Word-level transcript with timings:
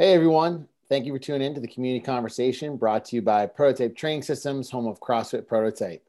Hey 0.00 0.14
everyone, 0.14 0.66
thank 0.88 1.04
you 1.04 1.12
for 1.12 1.18
tuning 1.18 1.48
in 1.48 1.54
to 1.54 1.60
the 1.60 1.68
community 1.68 2.02
conversation 2.02 2.78
brought 2.78 3.04
to 3.04 3.16
you 3.16 3.20
by 3.20 3.44
Prototype 3.44 3.94
Training 3.94 4.22
Systems, 4.22 4.70
home 4.70 4.86
of 4.86 4.98
CrossFit 4.98 5.46
Prototype. 5.46 6.02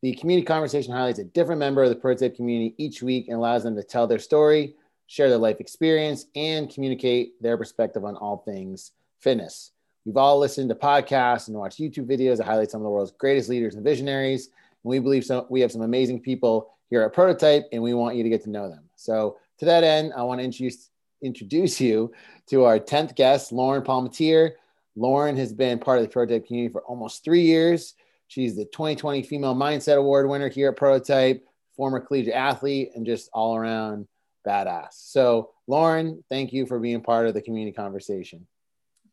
The 0.00 0.14
community 0.14 0.46
conversation 0.46 0.92
highlights 0.92 1.18
a 1.18 1.24
different 1.24 1.58
member 1.58 1.82
of 1.82 1.88
the 1.88 1.96
Prototype 1.96 2.36
community 2.36 2.76
each 2.78 3.02
week 3.02 3.26
and 3.26 3.36
allows 3.36 3.64
them 3.64 3.74
to 3.74 3.82
tell 3.82 4.06
their 4.06 4.20
story, 4.20 4.76
share 5.08 5.28
their 5.28 5.38
life 5.38 5.58
experience, 5.58 6.26
and 6.36 6.72
communicate 6.72 7.42
their 7.42 7.58
perspective 7.58 8.04
on 8.04 8.14
all 8.14 8.36
things 8.36 8.92
fitness. 9.18 9.72
We've 10.04 10.16
all 10.16 10.38
listened 10.38 10.68
to 10.68 10.76
podcasts 10.76 11.48
and 11.48 11.56
watched 11.56 11.80
YouTube 11.80 12.06
videos 12.06 12.36
that 12.36 12.46
highlight 12.46 12.70
some 12.70 12.80
of 12.80 12.84
the 12.84 12.90
world's 12.90 13.10
greatest 13.10 13.48
leaders 13.48 13.74
and 13.74 13.82
visionaries. 13.82 14.50
And 14.84 14.90
we 14.90 15.00
believe 15.00 15.24
so, 15.24 15.48
we 15.50 15.60
have 15.62 15.72
some 15.72 15.82
amazing 15.82 16.20
people 16.20 16.70
here 16.90 17.02
at 17.02 17.12
Prototype, 17.12 17.64
and 17.72 17.82
we 17.82 17.92
want 17.92 18.14
you 18.14 18.22
to 18.22 18.28
get 18.28 18.44
to 18.44 18.50
know 18.50 18.68
them. 18.68 18.84
So, 18.94 19.38
to 19.58 19.64
that 19.64 19.82
end, 19.82 20.12
I 20.16 20.22
want 20.22 20.38
to 20.38 20.44
introduce 20.44 20.91
introduce 21.22 21.80
you 21.80 22.12
to 22.48 22.64
our 22.64 22.78
10th 22.78 23.14
guest, 23.16 23.52
Lauren 23.52 23.82
Palmateer. 23.82 24.52
Lauren 24.96 25.36
has 25.36 25.52
been 25.52 25.78
part 25.78 25.98
of 25.98 26.04
the 26.04 26.10
Prototype 26.10 26.46
community 26.46 26.72
for 26.72 26.82
almost 26.82 27.24
three 27.24 27.42
years. 27.42 27.94
She's 28.28 28.56
the 28.56 28.64
2020 28.64 29.22
Female 29.22 29.54
Mindset 29.54 29.96
Award 29.96 30.28
winner 30.28 30.48
here 30.48 30.70
at 30.70 30.76
Prototype, 30.76 31.46
former 31.76 32.00
collegiate 32.00 32.34
athlete, 32.34 32.90
and 32.94 33.06
just 33.06 33.30
all 33.32 33.56
around 33.56 34.06
badass. 34.46 34.92
So, 34.92 35.50
Lauren, 35.66 36.22
thank 36.28 36.52
you 36.52 36.66
for 36.66 36.78
being 36.78 37.00
part 37.00 37.26
of 37.26 37.34
the 37.34 37.42
community 37.42 37.74
conversation. 37.74 38.46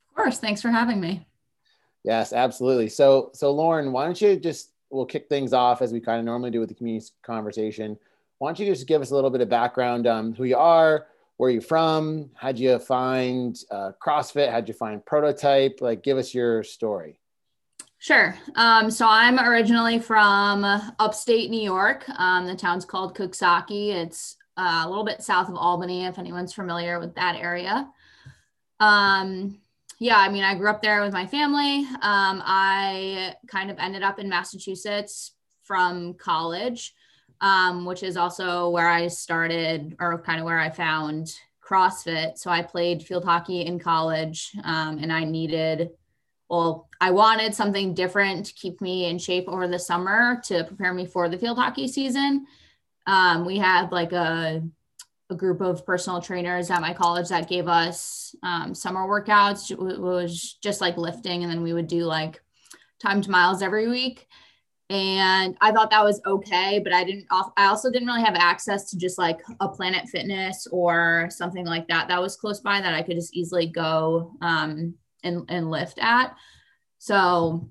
Of 0.09 0.15
course. 0.15 0.39
Thanks 0.39 0.61
for 0.61 0.69
having 0.69 0.99
me. 0.99 1.25
Yes, 2.03 2.33
absolutely. 2.33 2.89
So, 2.89 3.31
so 3.33 3.51
Lauren, 3.51 3.91
why 3.91 4.05
don't 4.05 4.19
you 4.19 4.37
just 4.37 4.71
we'll 4.89 5.05
kick 5.05 5.29
things 5.29 5.53
off 5.53 5.81
as 5.81 5.93
we 5.93 5.99
kind 5.99 6.19
of 6.19 6.25
normally 6.25 6.51
do 6.51 6.59
with 6.59 6.69
the 6.69 6.75
community 6.75 7.07
conversation. 7.23 7.97
Why 8.37 8.49
don't 8.49 8.59
you 8.59 8.65
just 8.65 8.87
give 8.87 9.01
us 9.01 9.11
a 9.11 9.15
little 9.15 9.29
bit 9.29 9.41
of 9.41 9.49
background 9.49 10.07
on 10.07 10.33
who 10.33 10.45
you 10.45 10.57
are, 10.57 11.07
where 11.39 11.47
are 11.47 11.53
you're 11.53 11.61
from, 11.61 12.29
how'd 12.35 12.59
you 12.59 12.77
find 12.79 13.57
uh, 13.71 13.93
CrossFit, 14.05 14.51
how'd 14.51 14.67
you 14.67 14.73
find 14.73 15.05
Prototype? 15.05 15.77
Like, 15.79 16.03
give 16.03 16.17
us 16.17 16.33
your 16.33 16.63
story. 16.63 17.21
Sure. 17.97 18.37
Um, 18.55 18.91
so 18.91 19.07
I'm 19.07 19.39
originally 19.39 19.99
from 19.99 20.65
upstate 20.99 21.49
New 21.49 21.61
York. 21.61 22.03
Um, 22.09 22.45
the 22.45 22.57
town's 22.57 22.83
called 22.83 23.15
Coxsackie. 23.15 23.95
It's 23.95 24.35
uh, 24.57 24.83
a 24.85 24.89
little 24.89 25.05
bit 25.05 25.23
south 25.23 25.47
of 25.47 25.55
Albany, 25.55 26.03
if 26.03 26.19
anyone's 26.19 26.53
familiar 26.53 26.99
with 26.99 27.15
that 27.15 27.37
area. 27.37 27.87
Um, 28.81 29.61
yeah, 29.97 30.17
I 30.17 30.27
mean, 30.27 30.43
I 30.43 30.55
grew 30.55 30.69
up 30.69 30.81
there 30.81 31.01
with 31.01 31.13
my 31.13 31.25
family. 31.25 31.85
Um, 32.01 32.43
I 32.43 33.35
kind 33.47 33.71
of 33.71 33.79
ended 33.79 34.03
up 34.03 34.19
in 34.19 34.27
Massachusetts 34.27 35.31
from 35.63 36.15
college 36.15 36.93
um, 37.41 37.85
which 37.85 38.03
is 38.03 38.17
also 38.17 38.69
where 38.69 38.89
I 38.89 39.07
started 39.07 39.95
or 39.99 40.21
kind 40.21 40.39
of 40.39 40.45
where 40.45 40.59
I 40.59 40.69
found 40.69 41.33
CrossFit. 41.63 42.37
So 42.37 42.49
I 42.49 42.61
played 42.61 43.03
field 43.03 43.25
hockey 43.25 43.61
in 43.61 43.79
college 43.79 44.51
um, 44.63 44.97
and 44.99 45.13
I 45.13 45.23
needed, 45.23 45.91
well, 46.49 46.89
I 46.99 47.11
wanted 47.11 47.53
something 47.53 47.93
different 47.93 48.47
to 48.47 48.53
keep 48.53 48.81
me 48.81 49.05
in 49.05 49.19
shape 49.19 49.47
over 49.47 49.67
the 49.67 49.79
summer 49.79 50.41
to 50.45 50.63
prepare 50.63 50.93
me 50.93 51.05
for 51.05 51.29
the 51.29 51.37
field 51.37 51.57
hockey 51.57 51.87
season. 51.87 52.45
Um, 53.07 53.45
we 53.45 53.57
had 53.57 53.91
like 53.91 54.11
a, 54.11 54.61
a 55.29 55.35
group 55.35 55.61
of 55.61 55.85
personal 55.85 56.21
trainers 56.21 56.71
at 56.71 56.81
my 56.81 56.93
college 56.93 57.29
that 57.29 57.47
gave 57.47 57.67
us 57.67 58.35
um, 58.43 58.73
summer 58.73 59.07
workouts. 59.07 59.71
It 59.71 59.79
was 59.79 60.57
just 60.61 60.81
like 60.81 60.97
lifting, 60.97 61.43
and 61.43 61.51
then 61.51 61.61
we 61.61 61.73
would 61.73 61.87
do 61.87 62.03
like 62.03 62.41
timed 62.99 63.27
miles 63.27 63.61
every 63.61 63.87
week 63.87 64.27
and 64.89 65.55
I 65.61 65.71
thought 65.71 65.91
that 65.91 66.03
was 66.03 66.19
okay, 66.25 66.79
but 66.79 66.93
I 66.93 67.03
didn't. 67.03 67.27
I 67.29 67.67
also 67.67 67.91
didn't 67.91 68.07
really 68.07 68.23
have 68.23 68.35
access 68.35 68.89
to 68.89 68.97
just 68.97 69.19
like 69.19 69.39
a 69.59 69.67
Planet 69.67 70.09
Fitness 70.09 70.65
or 70.71 71.27
something 71.29 71.65
like 71.65 71.87
that 71.89 72.07
that 72.07 72.21
was 72.21 72.35
close 72.35 72.59
by 72.59 72.81
that 72.81 72.95
I 72.95 73.03
could 73.03 73.15
just 73.15 73.35
easily 73.35 73.67
go 73.67 74.33
um, 74.41 74.95
and 75.23 75.45
and 75.49 75.69
lift 75.69 75.99
at. 75.99 76.35
So 76.97 77.67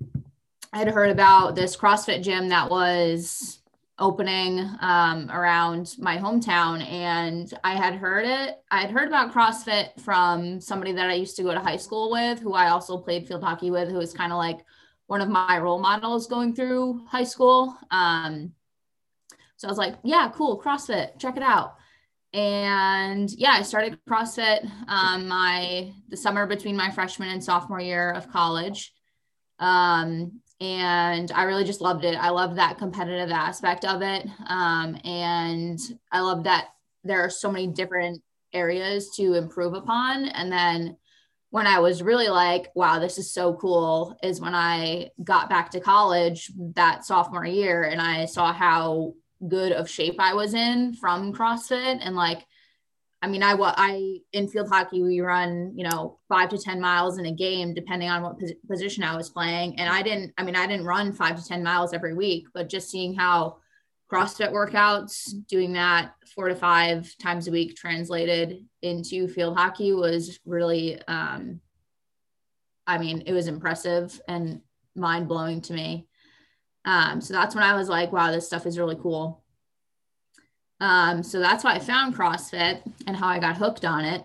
I 0.71 0.77
had 0.77 0.87
heard 0.87 1.09
about 1.09 1.55
this 1.55 1.75
CrossFit 1.75 2.23
gym 2.23 2.47
that 2.49 2.69
was 2.69 3.59
opening 3.97 4.65
um, 4.79 5.29
around 5.29 5.95
my 5.99 6.17
hometown, 6.17 6.89
and 6.89 7.53
I 7.65 7.75
had 7.75 7.95
heard 7.95 8.25
it. 8.25 8.59
I 8.71 8.79
had 8.79 8.91
heard 8.91 9.09
about 9.09 9.33
CrossFit 9.33 9.99
from 9.99 10.61
somebody 10.61 10.93
that 10.93 11.09
I 11.09 11.15
used 11.15 11.35
to 11.35 11.43
go 11.43 11.53
to 11.53 11.59
high 11.59 11.75
school 11.75 12.11
with, 12.11 12.39
who 12.39 12.53
I 12.53 12.69
also 12.69 12.97
played 12.97 13.27
field 13.27 13.43
hockey 13.43 13.71
with, 13.71 13.89
who 13.89 13.97
was 13.97 14.13
kind 14.13 14.31
of 14.31 14.37
like 14.37 14.59
one 15.09 15.21
of 15.21 15.27
my 15.27 15.57
role 15.57 15.79
models 15.79 16.27
going 16.27 16.53
through 16.53 17.03
high 17.07 17.23
school. 17.23 17.75
Um, 17.89 18.53
so 19.57 19.67
I 19.67 19.71
was 19.71 19.77
like, 19.79 19.95
yeah, 20.03 20.31
cool, 20.35 20.61
CrossFit, 20.61 21.17
check 21.17 21.35
it 21.35 21.41
out. 21.41 21.77
And 22.31 23.27
yeah, 23.31 23.53
I 23.53 23.63
started 23.63 23.97
CrossFit 24.07 24.69
um, 24.87 25.27
my 25.27 25.91
the 26.09 26.15
summer 26.15 26.45
between 26.45 26.77
my 26.77 26.91
freshman 26.91 27.29
and 27.29 27.43
sophomore 27.43 27.79
year 27.81 28.11
of 28.11 28.31
college. 28.31 28.93
Um, 29.57 30.41
and 30.61 31.31
I 31.31 31.43
really 31.43 31.63
just 31.63 31.81
loved 31.81 32.05
it. 32.05 32.15
I 32.15 32.29
love 32.29 32.55
that 32.57 32.77
competitive 32.77 33.31
aspect 33.31 33.85
of 33.85 34.03
it. 34.03 34.27
Um, 34.45 34.95
and 35.03 35.79
I 36.11 36.19
love 36.19 36.43
that 36.43 36.67
there 37.03 37.25
are 37.25 37.31
so 37.31 37.51
many 37.51 37.65
different 37.65 38.21
areas 38.53 39.09
to 39.15 39.33
improve 39.33 39.73
upon. 39.73 40.25
And 40.25 40.51
then 40.51 40.97
when 41.51 41.65
I 41.65 41.79
was 41.79 42.03
really 42.03 42.29
like, 42.29 42.69
wow, 42.75 42.99
this 42.99 43.17
is 43.17 43.33
so 43.33 43.55
cool 43.55 44.17
is 44.21 44.39
when 44.39 44.53
I 44.53 45.09
got 45.23 45.49
back 45.49 45.71
to 45.71 45.79
college 45.79 46.51
that 46.75 47.05
sophomore 47.05 47.45
year 47.45 47.83
and 47.83 47.99
I 47.99 48.25
saw 48.25 48.53
how 48.53 49.13
good 49.47 49.71
of 49.71 49.89
shape 49.89 50.15
I 50.19 50.33
was 50.33 50.53
in 50.53 50.93
from 50.93 51.33
CrossFit. 51.33 51.99
And 52.01 52.15
like 52.15 52.45
I 53.21 53.27
mean 53.27 53.41
I 53.41 53.53
I 53.59 54.17
in 54.31 54.47
field 54.47 54.69
hockey 54.69 55.01
we 55.01 55.21
run, 55.21 55.73
you 55.75 55.87
know, 55.89 56.19
5 56.29 56.49
to 56.49 56.57
10 56.57 56.79
miles 56.79 57.17
in 57.17 57.25
a 57.25 57.33
game 57.33 57.73
depending 57.73 58.09
on 58.09 58.21
what 58.21 58.39
pos- 58.39 58.53
position 58.69 59.03
I 59.03 59.15
was 59.15 59.29
playing. 59.29 59.79
And 59.79 59.89
I 59.89 60.03
didn't 60.03 60.33
I 60.37 60.43
mean 60.43 60.55
I 60.55 60.67
didn't 60.67 60.85
run 60.85 61.13
5 61.13 61.35
to 61.35 61.47
10 61.47 61.63
miles 61.63 61.93
every 61.93 62.13
week, 62.13 62.45
but 62.53 62.69
just 62.69 62.91
seeing 62.91 63.15
how 63.15 63.57
CrossFit 64.11 64.51
workouts, 64.51 65.33
doing 65.47 65.73
that 65.73 66.13
four 66.33 66.47
to 66.47 66.55
five 66.55 67.15
times 67.21 67.47
a 67.47 67.51
week 67.51 67.75
translated 67.75 68.65
into 68.81 69.27
field 69.27 69.55
hockey 69.55 69.93
was 69.93 70.39
really, 70.45 70.99
um, 71.07 71.61
I 72.87 72.97
mean, 72.97 73.23
it 73.27 73.33
was 73.33 73.47
impressive 73.47 74.19
and 74.27 74.61
mind 74.95 75.27
blowing 75.27 75.61
to 75.61 75.73
me. 75.73 76.07
Um, 76.85 77.21
so 77.21 77.33
that's 77.33 77.53
when 77.53 77.63
I 77.63 77.75
was 77.75 77.87
like, 77.87 78.11
wow, 78.11 78.31
this 78.31 78.47
stuff 78.47 78.65
is 78.65 78.79
really 78.79 78.95
cool. 78.95 79.43
Um, 80.79 81.21
so 81.21 81.39
that's 81.39 81.63
why 81.63 81.73
I 81.73 81.79
found 81.79 82.15
CrossFit 82.15 82.81
and 83.05 83.15
how 83.15 83.27
I 83.27 83.37
got 83.37 83.57
hooked 83.57 83.85
on 83.85 84.05
it 84.05 84.23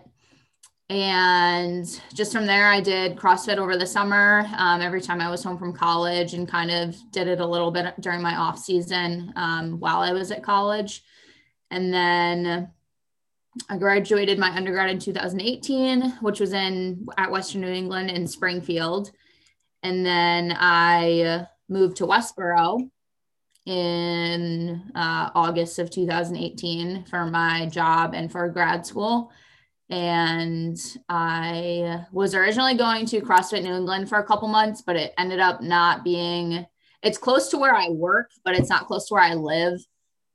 and 0.89 1.99
just 2.13 2.31
from 2.31 2.45
there 2.45 2.67
i 2.67 2.79
did 2.79 3.15
crossfit 3.15 3.57
over 3.57 3.75
the 3.75 3.87
summer 3.87 4.45
um, 4.57 4.81
every 4.81 5.01
time 5.01 5.19
i 5.19 5.29
was 5.29 5.43
home 5.43 5.57
from 5.57 5.73
college 5.73 6.35
and 6.35 6.47
kind 6.47 6.69
of 6.69 6.95
did 7.11 7.27
it 7.27 7.39
a 7.39 7.45
little 7.45 7.71
bit 7.71 7.99
during 8.01 8.21
my 8.21 8.35
off 8.35 8.59
season 8.59 9.33
um, 9.35 9.79
while 9.79 9.99
i 9.99 10.11
was 10.11 10.31
at 10.31 10.43
college. 10.43 11.03
And 11.71 11.91
then 11.91 12.69
i 13.67 13.77
graduated 13.77 14.37
my 14.37 14.55
undergrad 14.55 14.91
in 14.91 14.99
2018 14.99 16.17
which 16.21 16.39
was 16.39 16.53
in 16.53 17.07
at 17.17 17.31
western 17.31 17.61
new 17.61 17.67
england 17.67 18.11
in 18.11 18.27
springfield. 18.27 19.11
And 19.81 20.05
then 20.05 20.55
i 20.55 21.47
moved 21.67 21.97
to 21.97 22.05
westboro 22.05 22.87
in 23.65 24.91
uh, 24.93 25.31
august 25.33 25.79
of 25.79 25.89
2018 25.89 27.05
for 27.05 27.25
my 27.25 27.65
job 27.65 28.13
and 28.13 28.31
for 28.31 28.47
grad 28.49 28.85
school 28.85 29.31
and 29.89 30.77
I 31.09 32.05
was 32.11 32.33
originally 32.33 32.75
going 32.75 33.05
to 33.07 33.21
CrossFit 33.21 33.63
New 33.63 33.73
England 33.73 34.09
for 34.09 34.17
a 34.17 34.23
couple 34.23 34.47
months, 34.47 34.81
but 34.81 34.95
it 34.95 35.13
ended 35.17 35.39
up 35.39 35.61
not 35.61 36.03
being. 36.03 36.65
It's 37.03 37.17
close 37.19 37.49
to 37.49 37.57
where 37.57 37.75
I 37.75 37.89
work, 37.89 38.31
but 38.43 38.55
it's 38.55 38.69
not 38.69 38.87
close 38.87 39.07
to 39.07 39.13
where 39.13 39.23
I 39.23 39.35
live. 39.35 39.79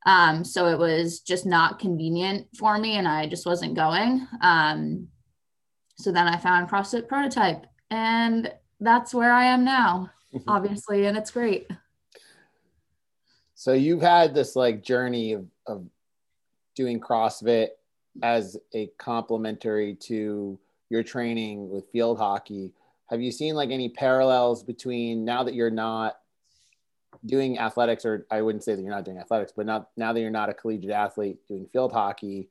Um, 0.07 0.45
so 0.45 0.67
it 0.67 0.79
was 0.79 1.21
just 1.21 1.47
not 1.47 1.79
convenient 1.79 2.47
for 2.57 2.79
me, 2.79 2.97
and 2.97 3.09
I 3.09 3.27
just 3.27 3.45
wasn't 3.45 3.75
going. 3.75 4.27
Um, 4.41 5.09
so 5.97 6.13
then 6.13 6.29
I 6.29 6.37
found 6.37 6.71
CrossFit 6.71 7.09
Prototype, 7.09 7.67
and 7.91 8.53
that's 8.79 9.13
where 9.13 9.33
I 9.33 9.47
am 9.47 9.65
now, 9.65 10.11
obviously, 10.47 11.07
and 11.07 11.19
it's 11.19 11.33
great. 11.33 11.67
So 13.55 13.73
you've 13.73 14.01
had 14.01 14.33
this 14.35 14.57
like 14.57 14.83
journey 14.83 15.33
of, 15.33 15.47
of 15.67 15.85
doing 16.77 17.01
CrossFit 17.01 17.71
as 18.23 18.57
a 18.75 18.89
complementary 18.99 19.95
to 19.95 20.59
your 20.89 21.03
training 21.03 21.69
with 21.69 21.91
field 21.91 22.19
hockey. 22.19 22.73
Have 23.09 23.21
you 23.21 23.33
seen 23.33 23.55
like 23.55 23.71
any 23.71 23.89
parallels 23.89 24.63
between 24.63 25.25
now 25.25 25.43
that 25.45 25.55
you're 25.55 25.71
not 25.71 26.17
doing 27.27 27.59
athletics 27.59 28.07
or 28.07 28.25
i 28.31 28.41
wouldn't 28.41 28.65
say 28.65 28.75
that 28.75 28.81
you're 28.81 28.91
not 28.91 29.05
doing 29.05 29.19
athletics 29.19 29.53
but 29.55 29.67
not 29.67 29.91
now 29.97 30.11
that 30.11 30.21
you're 30.21 30.31
not 30.31 30.49
a 30.49 30.55
collegiate 30.55 30.93
athlete 30.93 31.37
doing 31.47 31.67
field 31.71 31.93
hockey 31.93 32.49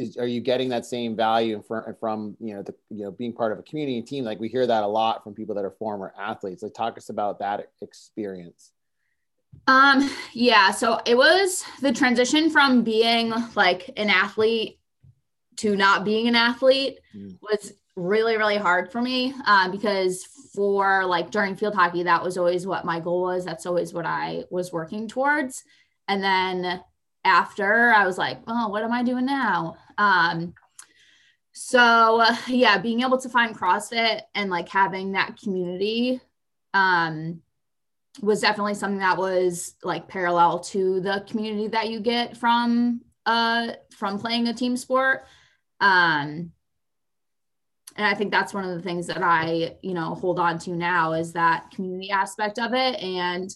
is, 0.00 0.16
are 0.16 0.26
you 0.26 0.40
getting 0.40 0.70
that 0.70 0.86
same 0.86 1.14
value 1.14 1.62
from, 1.66 1.94
from 2.00 2.36
you 2.40 2.54
know 2.54 2.62
the 2.62 2.74
you 2.88 3.04
know 3.04 3.10
being 3.10 3.32
part 3.32 3.52
of 3.52 3.58
a 3.58 3.62
community 3.62 4.02
team? 4.02 4.24
Like 4.24 4.40
we 4.40 4.48
hear 4.48 4.66
that 4.66 4.82
a 4.82 4.86
lot 4.86 5.22
from 5.22 5.34
people 5.34 5.54
that 5.54 5.64
are 5.64 5.70
former 5.72 6.14
athletes. 6.18 6.62
Like 6.62 6.74
talk 6.74 6.96
us 6.96 7.10
about 7.10 7.38
that 7.40 7.70
experience 7.82 8.72
um, 9.66 10.10
yeah, 10.32 10.70
so 10.72 11.00
it 11.06 11.16
was 11.16 11.64
the 11.80 11.92
transition 11.92 12.50
from 12.50 12.82
being 12.82 13.32
like 13.54 13.90
an 13.96 14.10
athlete 14.10 14.78
to 15.56 15.76
not 15.76 16.04
being 16.04 16.26
an 16.26 16.34
athlete 16.34 16.98
mm. 17.14 17.38
was 17.40 17.72
really, 17.96 18.36
really 18.36 18.56
hard 18.56 18.90
for 18.90 19.00
me 19.02 19.34
uh, 19.46 19.70
because 19.70 20.24
for 20.54 21.04
like 21.04 21.30
during 21.30 21.54
field 21.54 21.74
hockey, 21.74 22.02
that 22.02 22.22
was 22.22 22.36
always 22.36 22.66
what 22.66 22.84
my 22.84 22.98
goal 22.98 23.22
was. 23.22 23.44
That's 23.44 23.66
always 23.66 23.92
what 23.92 24.06
I 24.06 24.44
was 24.50 24.72
working 24.72 25.06
towards. 25.06 25.62
And 26.08 26.22
then 26.22 26.82
after, 27.24 27.92
I 27.92 28.06
was 28.06 28.18
like, 28.18 28.38
oh, 28.48 28.68
what 28.68 28.82
am 28.82 28.92
I 28.92 29.02
doing 29.02 29.26
now? 29.26 29.76
Um, 29.98 30.54
so 31.52 32.22
uh, 32.22 32.36
yeah, 32.48 32.78
being 32.78 33.02
able 33.02 33.18
to 33.18 33.28
find 33.28 33.56
CrossFit 33.56 34.22
and 34.34 34.50
like 34.50 34.68
having 34.68 35.12
that 35.12 35.36
community 35.36 36.20
um, 36.74 37.42
was 38.20 38.40
definitely 38.40 38.74
something 38.74 38.98
that 38.98 39.16
was 39.18 39.74
like 39.82 40.08
parallel 40.08 40.58
to 40.58 41.00
the 41.00 41.24
community 41.28 41.68
that 41.68 41.88
you 41.88 42.00
get 42.00 42.36
from 42.36 43.00
uh 43.26 43.72
from 43.96 44.18
playing 44.18 44.48
a 44.48 44.54
team 44.54 44.76
sport. 44.76 45.24
Um 45.80 46.52
and 47.96 48.06
i 48.06 48.14
think 48.14 48.30
that's 48.30 48.54
one 48.54 48.64
of 48.64 48.74
the 48.74 48.82
things 48.82 49.06
that 49.08 49.22
i 49.22 49.76
you 49.82 49.94
know 49.94 50.14
hold 50.14 50.38
on 50.38 50.58
to 50.58 50.70
now 50.70 51.12
is 51.12 51.32
that 51.32 51.70
community 51.74 52.10
aspect 52.10 52.58
of 52.58 52.72
it. 52.74 53.00
And 53.00 53.48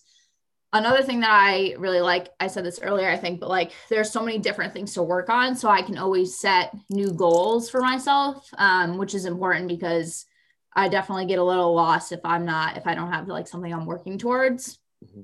another 0.73 1.03
thing 1.03 1.21
that 1.21 1.31
i 1.31 1.75
really 1.79 2.01
like 2.01 2.29
i 2.41 2.47
said 2.47 2.65
this 2.65 2.81
earlier 2.83 3.09
i 3.09 3.17
think 3.17 3.39
but 3.41 3.49
like 3.49 3.73
there's 3.89 4.11
so 4.11 4.23
many 4.23 4.39
different 4.39 4.73
things 4.73 4.95
to 4.95 5.03
work 5.03 5.29
on. 5.29 5.57
So 5.57 5.69
i 5.69 5.83
can 5.83 5.99
always 5.99 6.39
set 6.39 6.75
new 6.91 7.13
goals 7.13 7.71
for 7.71 7.81
myself 7.81 8.49
um, 8.59 8.99
which 8.99 9.15
is 9.15 9.25
important 9.25 9.69
because 9.69 10.27
I 10.77 10.89
definitely 10.89 11.27
get 11.27 11.39
a 11.39 11.45
little 11.45 11.75
lost 11.75 12.13
if 12.13 12.21
I'm 12.25 12.45
not 12.45 12.77
if 12.77 12.87
I 12.87 12.95
don't 12.95 13.13
have 13.13 13.29
like 13.29 13.49
something 13.49 13.73
I'm 13.73 13.87
working 13.87 14.19
towards. 14.19 14.79
Mm-hmm. 15.05 15.23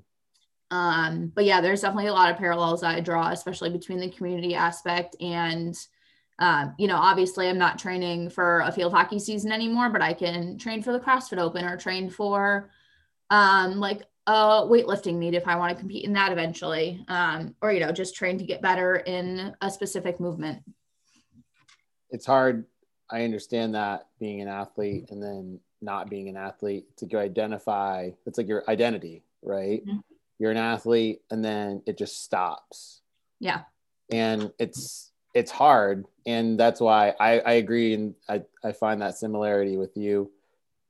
Um, 0.77 1.33
but 1.35 1.45
yeah, 1.45 1.61
there's 1.61 1.81
definitely 1.81 2.07
a 2.07 2.13
lot 2.13 2.31
of 2.31 2.37
parallels 2.37 2.85
I 2.85 3.01
draw, 3.01 3.31
especially 3.31 3.71
between 3.71 3.99
the 3.99 4.11
community 4.11 4.55
aspect 4.55 5.17
and 5.21 5.77
um, 6.41 6.75
you 6.79 6.87
know, 6.87 6.97
obviously 6.97 7.49
I'm 7.49 7.59
not 7.59 7.79
training 7.79 8.31
for 8.31 8.61
a 8.61 8.73
field 8.73 8.95
hockey 8.95 9.19
season 9.19 9.53
anymore, 9.53 9.91
but 9.91 10.01
I 10.01 10.15
can 10.15 10.57
train 10.57 10.83
for 10.83 10.91
the 10.91 10.99
CrossFit 10.99 11.39
Open 11.39 11.67
or 11.67 11.77
train 11.77 12.09
for 12.09 12.71
um, 13.29 13.79
like 13.79 14.07
a 14.27 14.63
weightlifting 14.67 15.17
meet 15.17 15.35
if 15.35 15.47
I 15.47 15.57
want 15.57 15.77
to 15.77 15.79
compete 15.79 16.07
in 16.07 16.15
that 16.15 16.33
eventually, 16.33 17.05
um, 17.09 17.55
or 17.61 17.73
you 17.73 17.81
know, 17.81 17.93
just 17.93 18.15
train 18.15 18.39
to 18.39 18.45
get 18.45 18.63
better 18.63 18.97
in 18.97 19.55
a 19.61 19.71
specific 19.71 20.19
movement. 20.19 20.63
It's 22.09 22.27
hard 22.27 22.65
I 23.11 23.25
understand 23.25 23.75
that 23.75 24.07
being 24.19 24.41
an 24.41 24.49
athlete 24.49 25.11
and 25.11 25.23
then 25.23 25.61
not 25.83 26.11
being 26.11 26.29
an 26.29 26.37
athlete 26.37 26.85
to 26.99 27.19
identify 27.19 28.11
it's 28.27 28.39
like 28.39 28.49
your 28.49 28.65
identity, 28.69 29.23
right? 29.43 29.85
Mm-hmm. 29.87 29.99
You're 30.39 30.51
an 30.51 30.57
athlete 30.57 31.23
and 31.31 31.45
then 31.45 31.83
it 31.87 31.99
just 31.99 32.23
stops. 32.23 33.01
Yeah. 33.39 33.63
And 34.11 34.53
it's 34.59 35.11
it's 35.35 35.51
hard. 35.51 36.07
And 36.27 36.59
that's 36.59 36.81
why 36.81 37.15
I, 37.21 37.41
I 37.41 37.53
agree 37.53 37.95
and 37.95 38.15
I, 38.29 38.43
I 38.65 38.73
find 38.73 39.01
that 39.03 39.17
similarity 39.17 39.77
with 39.77 39.97
you 39.97 40.31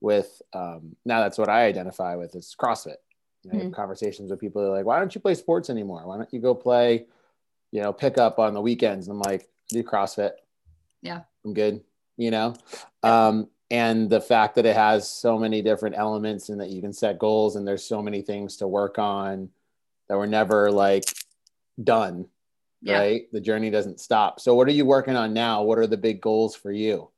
with 0.00 0.40
um 0.54 0.96
now 1.04 1.20
that's 1.20 1.38
what 1.38 1.48
I 1.48 1.66
identify 1.66 2.16
with 2.16 2.34
is 2.34 2.54
CrossFit. 2.58 2.96
You 3.44 3.52
know, 3.52 3.58
mm-hmm. 3.58 3.70
conversations 3.70 4.30
with 4.30 4.40
people 4.40 4.62
are 4.62 4.76
like, 4.76 4.84
why 4.84 4.98
don't 4.98 5.14
you 5.14 5.20
play 5.20 5.34
sports 5.34 5.70
anymore? 5.70 6.06
Why 6.06 6.16
don't 6.16 6.32
you 6.32 6.40
go 6.40 6.54
play, 6.54 7.06
you 7.72 7.80
know, 7.80 7.92
pick 7.92 8.18
up 8.18 8.38
on 8.38 8.52
the 8.52 8.60
weekends? 8.60 9.08
And 9.08 9.16
I'm 9.16 9.22
like, 9.30 9.48
do 9.70 9.82
CrossFit. 9.82 10.32
Yeah. 11.00 11.20
I'm 11.44 11.54
good 11.54 11.80
you 12.20 12.30
know? 12.30 12.54
Um, 13.02 13.48
and 13.70 14.10
the 14.10 14.20
fact 14.20 14.56
that 14.56 14.66
it 14.66 14.74
has 14.76 15.08
so 15.08 15.38
many 15.38 15.62
different 15.62 15.96
elements 15.96 16.48
and 16.48 16.60
that 16.60 16.70
you 16.70 16.80
can 16.80 16.92
set 16.92 17.18
goals 17.18 17.56
and 17.56 17.66
there's 17.66 17.84
so 17.84 18.02
many 18.02 18.22
things 18.22 18.56
to 18.58 18.68
work 18.68 18.98
on 18.98 19.48
that 20.08 20.16
were 20.16 20.26
never 20.26 20.70
like 20.70 21.04
done 21.82 22.26
yeah. 22.82 22.98
right? 22.98 23.32
The 23.32 23.40
journey 23.40 23.70
doesn't 23.70 24.00
stop. 24.00 24.40
So 24.40 24.54
what 24.54 24.68
are 24.68 24.72
you 24.72 24.84
working 24.84 25.16
on 25.16 25.32
now? 25.32 25.62
What 25.62 25.78
are 25.78 25.86
the 25.86 25.96
big 25.96 26.20
goals 26.20 26.54
for 26.54 26.72
you? 26.72 27.10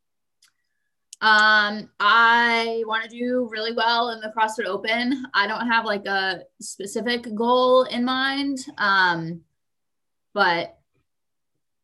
Um 1.20 1.88
i 2.00 2.82
want 2.84 3.04
to 3.04 3.08
do 3.08 3.48
really 3.52 3.72
well 3.72 4.10
in 4.10 4.20
the 4.20 4.32
crossfit 4.36 4.66
open. 4.66 5.24
I 5.34 5.46
don't 5.46 5.68
have 5.68 5.84
like 5.84 6.04
a 6.06 6.40
specific 6.60 7.32
goal 7.36 7.84
in 7.84 8.04
mind 8.04 8.58
um 8.76 9.42
but 10.34 10.78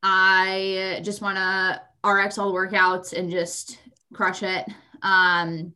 i 0.03 1.01
just 1.05 1.21
want 1.21 1.37
to 1.37 1.81
RX 2.09 2.39
all 2.39 2.53
workouts 2.53 3.13
and 3.13 3.31
just 3.31 3.79
crush 4.13 4.43
it. 4.43 4.67
Um, 5.03 5.75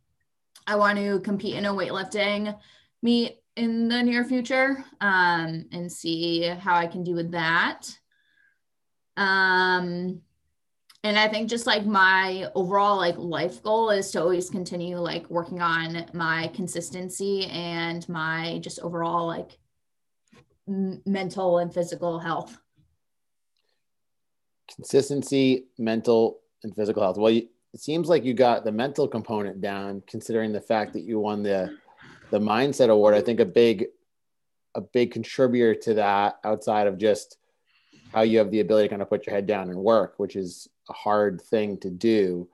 I 0.66 0.76
want 0.76 0.98
to 0.98 1.20
compete 1.20 1.56
in 1.56 1.66
a 1.66 1.72
weightlifting 1.72 2.56
meet 3.02 3.38
in 3.56 3.88
the 3.88 4.02
near 4.02 4.24
future 4.24 4.84
um, 5.00 5.66
and 5.72 5.90
see 5.90 6.42
how 6.44 6.74
I 6.74 6.86
can 6.86 7.04
do 7.04 7.14
with 7.14 7.32
that. 7.32 7.82
Um, 9.16 10.22
and 11.04 11.18
I 11.18 11.28
think 11.28 11.50
just 11.50 11.66
like 11.66 11.84
my 11.84 12.48
overall 12.54 12.96
like 12.96 13.16
life 13.18 13.62
goal 13.62 13.90
is 13.90 14.10
to 14.12 14.20
always 14.20 14.48
continue 14.48 14.96
like 14.98 15.28
working 15.28 15.60
on 15.60 16.06
my 16.14 16.48
consistency 16.54 17.46
and 17.46 18.08
my 18.08 18.60
just 18.62 18.78
overall 18.80 19.26
like 19.26 19.58
m- 20.68 21.02
mental 21.04 21.58
and 21.58 21.74
physical 21.74 22.20
health 22.20 22.56
consistency, 24.74 25.66
mental, 25.78 26.40
and 26.62 26.74
physical 26.74 27.02
health. 27.02 27.18
Well, 27.18 27.32
you, 27.32 27.48
it 27.72 27.80
seems 27.80 28.08
like 28.08 28.24
you 28.24 28.34
got 28.34 28.64
the 28.64 28.72
mental 28.72 29.08
component 29.08 29.60
down, 29.60 30.02
considering 30.06 30.52
the 30.52 30.60
fact 30.60 30.92
that 30.92 31.02
you 31.02 31.18
won 31.18 31.42
the 31.42 31.76
the 32.30 32.38
mindset 32.38 32.88
award. 32.88 33.14
I 33.14 33.20
think 33.20 33.40
a 33.40 33.44
big 33.44 33.86
a 34.74 34.80
big 34.80 35.10
contributor 35.12 35.74
to 35.74 35.94
that, 35.94 36.38
outside 36.44 36.86
of 36.86 36.98
just 36.98 37.36
how 38.12 38.22
you 38.22 38.38
have 38.38 38.50
the 38.50 38.60
ability 38.60 38.88
to 38.88 38.90
kind 38.90 39.02
of 39.02 39.08
put 39.08 39.26
your 39.26 39.34
head 39.34 39.46
down 39.46 39.70
and 39.70 39.78
work, 39.78 40.14
which 40.18 40.36
is 40.36 40.68
a 40.88 40.92
hard 40.92 41.40
thing 41.40 41.78
to 41.78 41.90
do. 41.90 42.48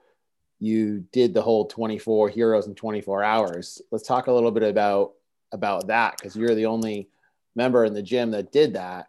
You 0.59 1.05
did 1.11 1.33
the 1.33 1.41
whole 1.41 1.65
24 1.65 2.29
heroes 2.29 2.67
in 2.67 2.75
24 2.75 3.23
hours. 3.23 3.81
Let's 3.91 4.07
talk 4.07 4.27
a 4.27 4.33
little 4.33 4.51
bit 4.51 4.63
about 4.63 5.13
about 5.51 5.87
that 5.87 6.15
because 6.17 6.35
you're 6.35 6.55
the 6.55 6.67
only 6.67 7.09
member 7.55 7.83
in 7.85 7.93
the 7.93 8.03
gym 8.03 8.31
that 8.31 8.51
did 8.51 8.73
that. 8.73 9.07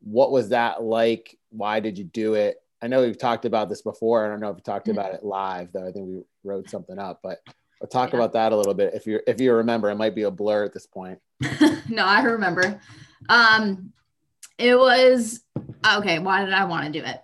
What 0.00 0.30
was 0.30 0.50
that 0.50 0.82
like? 0.82 1.38
Why 1.56 1.80
did 1.80 1.98
you 1.98 2.04
do 2.04 2.34
it? 2.34 2.58
I 2.82 2.86
know 2.86 3.00
we've 3.00 3.18
talked 3.18 3.44
about 3.44 3.68
this 3.68 3.82
before. 3.82 4.26
I 4.26 4.28
don't 4.28 4.40
know 4.40 4.50
if 4.50 4.56
you 4.56 4.62
talked 4.62 4.88
mm-hmm. 4.88 4.98
about 4.98 5.14
it 5.14 5.24
live, 5.24 5.72
though. 5.72 5.86
I 5.86 5.92
think 5.92 6.06
we 6.06 6.22
wrote 6.42 6.68
something 6.68 6.98
up, 6.98 7.20
but 7.22 7.38
we'll 7.80 7.88
talk 7.88 8.12
yeah. 8.12 8.18
about 8.18 8.32
that 8.34 8.52
a 8.52 8.56
little 8.56 8.74
bit. 8.74 8.94
If 8.94 9.06
you 9.06 9.20
if 9.26 9.40
you 9.40 9.54
remember, 9.54 9.90
it 9.90 9.96
might 9.96 10.14
be 10.14 10.24
a 10.24 10.30
blur 10.30 10.64
at 10.64 10.74
this 10.74 10.86
point. 10.86 11.18
no, 11.88 12.04
I 12.04 12.22
remember. 12.22 12.80
Um, 13.28 13.92
it 14.58 14.78
was 14.78 15.40
okay. 15.96 16.18
Why 16.18 16.44
did 16.44 16.54
I 16.54 16.64
want 16.64 16.86
to 16.86 16.92
do 16.92 17.04
it? 17.04 17.20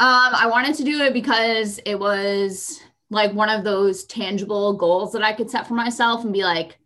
Um, 0.00 0.34
I 0.34 0.46
wanted 0.46 0.76
to 0.76 0.84
do 0.84 1.00
it 1.02 1.12
because 1.12 1.80
it 1.84 1.98
was 1.98 2.80
like 3.10 3.32
one 3.32 3.48
of 3.48 3.64
those 3.64 4.04
tangible 4.04 4.74
goals 4.74 5.12
that 5.12 5.22
I 5.22 5.32
could 5.32 5.50
set 5.50 5.66
for 5.66 5.74
myself 5.74 6.22
and 6.22 6.32
be 6.32 6.44
like, 6.44 6.78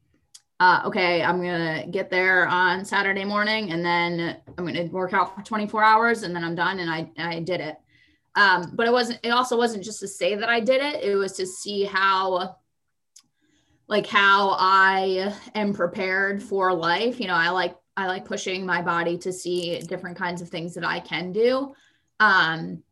uh, 0.62 0.80
okay, 0.84 1.24
I'm 1.24 1.42
gonna 1.42 1.88
get 1.90 2.08
there 2.08 2.46
on 2.46 2.84
Saturday 2.84 3.24
morning, 3.24 3.72
and 3.72 3.84
then 3.84 4.36
I'm 4.56 4.64
gonna 4.64 4.84
work 4.84 5.12
out 5.12 5.34
for 5.34 5.42
24 5.42 5.82
hours, 5.82 6.22
and 6.22 6.36
then 6.36 6.44
I'm 6.44 6.54
done, 6.54 6.78
and 6.78 6.88
I 6.88 7.10
I 7.18 7.40
did 7.40 7.60
it. 7.60 7.78
Um, 8.36 8.70
but 8.74 8.86
it 8.86 8.92
wasn't. 8.92 9.18
It 9.24 9.30
also 9.30 9.58
wasn't 9.58 9.82
just 9.82 9.98
to 10.00 10.06
say 10.06 10.36
that 10.36 10.48
I 10.48 10.60
did 10.60 10.80
it. 10.80 11.02
It 11.02 11.16
was 11.16 11.32
to 11.32 11.46
see 11.46 11.82
how, 11.82 12.58
like, 13.88 14.06
how 14.06 14.50
I 14.56 15.34
am 15.56 15.74
prepared 15.74 16.40
for 16.40 16.72
life. 16.72 17.18
You 17.18 17.26
know, 17.26 17.34
I 17.34 17.50
like 17.50 17.74
I 17.96 18.06
like 18.06 18.24
pushing 18.24 18.64
my 18.64 18.82
body 18.82 19.18
to 19.18 19.32
see 19.32 19.80
different 19.80 20.16
kinds 20.16 20.42
of 20.42 20.48
things 20.48 20.74
that 20.74 20.84
I 20.84 21.00
can 21.00 21.32
do. 21.32 21.74
Um, 22.20 22.84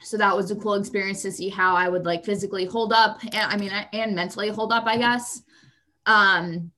so 0.00 0.16
that 0.16 0.36
was 0.36 0.52
a 0.52 0.56
cool 0.56 0.74
experience 0.74 1.22
to 1.22 1.32
see 1.32 1.48
how 1.48 1.74
I 1.74 1.88
would 1.88 2.06
like 2.06 2.24
physically 2.24 2.66
hold 2.66 2.92
up, 2.92 3.18
and 3.24 3.50
I 3.52 3.56
mean, 3.56 3.72
and 3.92 4.14
mentally 4.14 4.50
hold 4.50 4.72
up, 4.72 4.84
I 4.86 4.96
guess. 4.96 5.42
Um, 6.06 6.70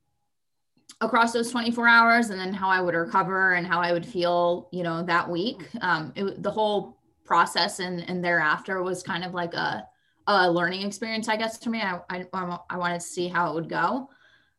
across 1.03 1.33
those 1.33 1.51
24 1.51 1.89
hours 1.89 2.31
and 2.31 2.41
then 2.41 2.55
how 2.55 2.69
I 2.69 2.81
would 2.81 2.95
recover 2.95 3.55
and 3.55 3.67
how 3.67 3.81
I 3.81 3.93
would 3.93 4.07
feel, 4.07 4.69
you 4.73 4.85
know, 4.85 5.03
that 5.03 5.29
week. 5.29 5.69
Um, 5.81 6.13
it, 6.15 6.43
the 6.43 6.51
whole 6.51 6.97
process 7.25 7.81
and, 7.81 8.09
and 8.09 8.25
thereafter 8.25 8.83
was 8.83 9.03
kind 9.03 9.25
of 9.25 9.35
like 9.35 9.53
a, 9.55 9.87
a 10.29 10.51
learning 10.51 10.87
experience, 10.87 11.29
I 11.29 11.37
guess, 11.37 11.59
to 11.59 11.71
me. 11.71 11.83
I, 11.83 11.99
I, 12.09 12.25
I 12.71 12.77
wanted 12.77 13.01
to 13.01 13.07
see 13.07 13.27
how 13.27 13.51
it 13.51 13.55
would 13.55 13.69
go. 13.69 14.09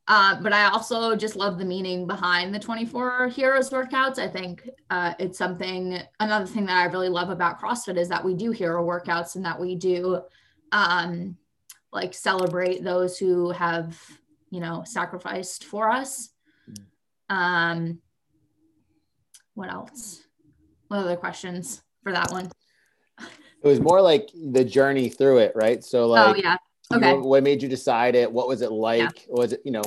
Uh, 0.10 0.36
but 0.42 0.52
I 0.52 0.66
also 0.66 1.16
just 1.16 1.38
love 1.38 1.58
the 1.58 1.64
meaning 1.64 2.06
behind 2.06 2.54
the 2.54 2.60
24 2.60 3.30
heroes 3.30 3.70
workouts. 3.70 4.20
I 4.20 4.28
think 4.28 4.70
uh, 4.90 5.14
it's 5.18 5.38
something, 5.38 5.98
another 6.20 6.46
thing 6.46 6.66
that 6.66 6.76
I 6.76 6.86
really 6.86 7.08
love 7.08 7.30
about 7.30 7.62
CrossFit 7.62 7.98
is 7.98 8.10
that 8.10 8.24
we 8.24 8.34
do 8.34 8.52
hero 8.52 8.86
workouts 8.86 9.36
and 9.36 9.46
that 9.46 9.58
we 9.58 9.76
do 9.76 10.22
um, 10.74 11.38
like 11.94 12.14
celebrate 12.14 12.84
those 12.84 13.18
who 13.18 13.52
have, 13.52 13.98
you 14.50 14.60
know, 14.60 14.84
sacrificed 14.86 15.64
for 15.64 15.90
us. 15.90 16.33
Um, 17.30 18.00
what 19.54 19.72
else? 19.72 20.22
What 20.88 21.00
other 21.00 21.16
questions 21.16 21.82
for 22.04 22.12
that 22.12 22.32
one? 22.32 22.50
It 23.20 23.68
was 23.68 23.80
more 23.80 24.02
like 24.02 24.30
the 24.52 24.64
journey 24.64 25.10
through 25.10 25.40
it, 25.40 25.54
right? 25.56 25.84
So, 25.84 26.04
oh, 26.04 26.08
like, 26.08 26.36
oh 26.36 26.40
yeah, 26.40 26.58
okay. 26.94 27.12
You, 27.14 27.22
what 27.22 27.44
made 27.44 27.62
you 27.64 27.70
decide 27.70 28.16
it? 28.16 28.32
What 28.32 28.48
was 28.48 28.62
it 28.62 28.72
like? 28.72 29.00
Yeah. 29.00 29.10
Was 29.30 29.54
it, 29.54 29.62
you 29.64 29.72
know, 29.72 29.84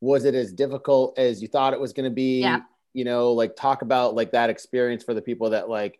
was 0.00 0.24
it 0.24 0.34
as 0.34 0.52
difficult 0.52 1.18
as 1.18 1.40
you 1.40 1.48
thought 1.48 1.72
it 1.72 1.80
was 1.80 1.92
going 1.92 2.10
to 2.10 2.14
be? 2.14 2.40
Yeah. 2.40 2.60
You 2.92 3.04
know, 3.04 3.32
like 3.32 3.56
talk 3.56 3.82
about 3.82 4.14
like 4.14 4.32
that 4.32 4.50
experience 4.50 5.02
for 5.04 5.14
the 5.14 5.22
people 5.22 5.50
that 5.50 5.68
like 5.68 5.98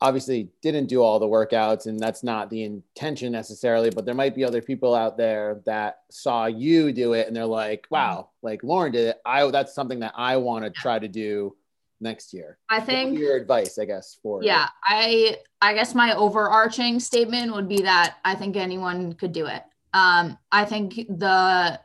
obviously 0.00 0.48
didn't 0.62 0.86
do 0.86 1.02
all 1.02 1.18
the 1.18 1.26
workouts 1.26 1.86
and 1.86 1.98
that's 1.98 2.22
not 2.22 2.50
the 2.50 2.62
intention 2.62 3.32
necessarily 3.32 3.90
but 3.90 4.04
there 4.04 4.14
might 4.14 4.34
be 4.34 4.44
other 4.44 4.62
people 4.62 4.94
out 4.94 5.16
there 5.16 5.60
that 5.66 6.00
saw 6.10 6.46
you 6.46 6.92
do 6.92 7.14
it 7.14 7.26
and 7.26 7.34
they're 7.34 7.44
like 7.44 7.82
mm-hmm. 7.82 7.94
wow 7.94 8.28
like 8.42 8.62
lauren 8.62 8.92
did 8.92 9.08
it. 9.08 9.20
I 9.24 9.48
that's 9.50 9.74
something 9.74 10.00
that 10.00 10.12
i 10.16 10.36
want 10.36 10.64
to 10.64 10.70
try 10.70 10.98
to 10.98 11.08
do 11.08 11.56
next 12.00 12.32
year. 12.32 12.58
I 12.68 12.78
think 12.78 13.18
your 13.18 13.36
advice 13.36 13.78
i 13.78 13.84
guess 13.84 14.18
for 14.22 14.42
yeah 14.42 14.68
i 14.84 15.36
i 15.60 15.74
guess 15.74 15.94
my 15.94 16.14
overarching 16.14 17.00
statement 17.00 17.52
would 17.52 17.68
be 17.68 17.82
that 17.82 18.18
i 18.24 18.34
think 18.36 18.56
anyone 18.56 19.14
could 19.14 19.32
do 19.32 19.46
it. 19.46 19.64
Um 19.94 20.38
i 20.52 20.64
think 20.64 20.94
the 20.94 21.80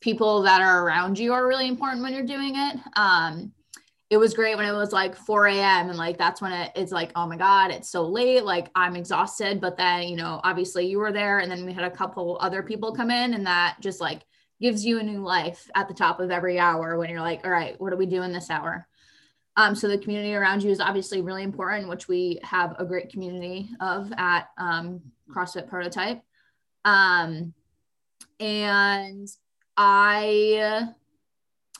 people 0.00 0.42
that 0.42 0.60
are 0.60 0.84
around 0.84 1.18
you 1.18 1.32
are 1.32 1.46
really 1.46 1.66
important 1.66 2.02
when 2.02 2.12
you're 2.12 2.26
doing 2.26 2.54
it. 2.54 2.78
Um 2.94 3.52
it 4.12 4.18
was 4.18 4.34
great 4.34 4.58
when 4.58 4.66
it 4.66 4.74
was 4.74 4.92
like 4.92 5.16
4 5.16 5.46
a.m. 5.46 5.88
and 5.88 5.96
like 5.96 6.18
that's 6.18 6.42
when 6.42 6.52
it, 6.52 6.70
it's 6.76 6.92
like, 6.92 7.12
oh 7.16 7.26
my 7.26 7.38
God, 7.38 7.70
it's 7.70 7.88
so 7.88 8.02
late. 8.06 8.44
Like 8.44 8.68
I'm 8.74 8.94
exhausted. 8.94 9.58
But 9.58 9.78
then, 9.78 10.02
you 10.02 10.16
know, 10.16 10.38
obviously 10.44 10.86
you 10.86 10.98
were 10.98 11.12
there 11.12 11.38
and 11.38 11.50
then 11.50 11.64
we 11.64 11.72
had 11.72 11.84
a 11.84 11.90
couple 11.90 12.36
other 12.42 12.62
people 12.62 12.94
come 12.94 13.10
in 13.10 13.32
and 13.32 13.46
that 13.46 13.78
just 13.80 14.02
like 14.02 14.20
gives 14.60 14.84
you 14.84 14.98
a 14.98 15.02
new 15.02 15.20
life 15.20 15.66
at 15.74 15.88
the 15.88 15.94
top 15.94 16.20
of 16.20 16.30
every 16.30 16.58
hour 16.58 16.98
when 16.98 17.08
you're 17.08 17.22
like, 17.22 17.40
all 17.42 17.50
right, 17.50 17.80
what 17.80 17.88
do 17.88 17.96
we 17.96 18.04
do 18.04 18.20
in 18.20 18.34
this 18.34 18.50
hour? 18.50 18.86
Um, 19.56 19.74
so 19.74 19.88
the 19.88 19.96
community 19.96 20.34
around 20.34 20.62
you 20.62 20.70
is 20.70 20.78
obviously 20.78 21.22
really 21.22 21.42
important, 21.42 21.88
which 21.88 22.06
we 22.06 22.38
have 22.42 22.76
a 22.78 22.84
great 22.84 23.10
community 23.10 23.70
of 23.80 24.12
at 24.18 24.50
um, 24.58 25.00
CrossFit 25.34 25.68
Prototype. 25.70 26.20
Um, 26.84 27.54
and 28.38 29.26
I 29.78 30.90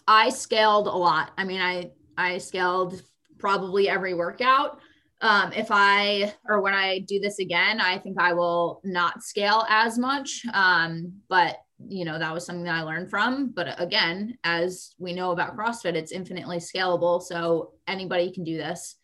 I 0.09 0.31
scaled 0.31 0.87
a 0.87 0.97
lot. 0.97 1.33
I 1.37 1.45
mean, 1.45 1.61
I 1.61 1.91
I 2.17 2.39
scaled 2.39 3.03
probably 3.39 3.89
every 3.89 4.15
workout. 4.15 4.81
Um, 5.21 5.53
if 5.53 5.69
I 5.71 6.35
or 6.49 6.61
when 6.61 6.75
I 6.75 7.01
do 7.01 7.21
this 7.21 7.39
again, 7.39 7.81
I 7.81 7.99
think 7.99 8.21
I 8.21 8.33
will 8.33 8.81
not 8.85 9.23
scale 9.23 9.65
as 9.69 9.99
much. 9.99 10.43
Um, 10.53 11.13
but 11.29 11.59
you 11.89 12.05
know, 12.05 12.19
that 12.19 12.33
was 12.33 12.47
something 12.47 12.65
that 12.65 12.75
I 12.75 12.83
learned 12.83 13.11
from. 13.11 13.51
But 13.51 13.81
again, 13.81 14.39
as 14.45 14.95
we 14.99 15.13
know 15.13 15.33
about 15.33 15.57
CrossFit, 15.57 15.95
it's 15.95 16.13
infinitely 16.13 16.59
scalable. 16.59 17.23
So 17.23 17.73
anybody 17.87 18.33
can 18.33 18.45
do 18.45 18.57
this. 18.57 18.97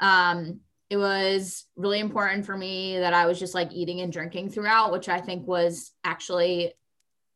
Um, 0.00 0.60
it 0.90 0.96
was 0.96 1.66
really 1.76 2.00
important 2.00 2.46
for 2.46 2.56
me 2.56 2.98
that 2.98 3.12
I 3.12 3.26
was 3.26 3.38
just 3.38 3.54
like 3.54 3.72
eating 3.72 4.00
and 4.00 4.12
drinking 4.12 4.50
throughout, 4.50 4.92
which 4.92 5.08
I 5.08 5.20
think 5.20 5.46
was 5.46 5.92
actually 6.04 6.72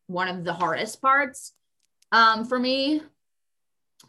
one 0.07 0.29
of 0.29 0.45
the 0.45 0.55
hardest 0.55 1.03
parts 1.03 1.53
um, 2.13 2.45
for 2.45 2.59
me 2.59 3.03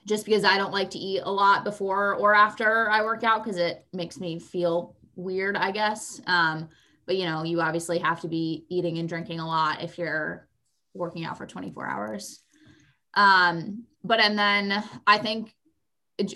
just 0.05 0.25
because 0.25 0.43
I 0.43 0.57
don't 0.57 0.73
like 0.73 0.89
to 0.91 0.99
eat 0.99 1.21
a 1.23 1.31
lot 1.31 1.63
before 1.63 2.15
or 2.15 2.33
after 2.33 2.89
I 2.89 3.03
work 3.03 3.23
out 3.23 3.43
because 3.43 3.57
it 3.57 3.85
makes 3.93 4.19
me 4.19 4.39
feel 4.39 4.95
weird, 5.15 5.55
I 5.55 5.71
guess. 5.71 6.21
Um, 6.27 6.69
but 7.05 7.17
you 7.17 7.25
know, 7.25 7.43
you 7.43 7.61
obviously 7.61 7.99
have 7.99 8.21
to 8.21 8.27
be 8.27 8.65
eating 8.69 8.97
and 8.97 9.07
drinking 9.07 9.39
a 9.39 9.47
lot 9.47 9.83
if 9.83 9.97
you're 9.97 10.47
working 10.93 11.25
out 11.25 11.37
for 11.37 11.45
24 11.45 11.87
hours. 11.87 12.39
Um, 13.13 13.83
but 14.03 14.19
and 14.19 14.37
then 14.37 14.83
I 15.05 15.17
think 15.17 15.53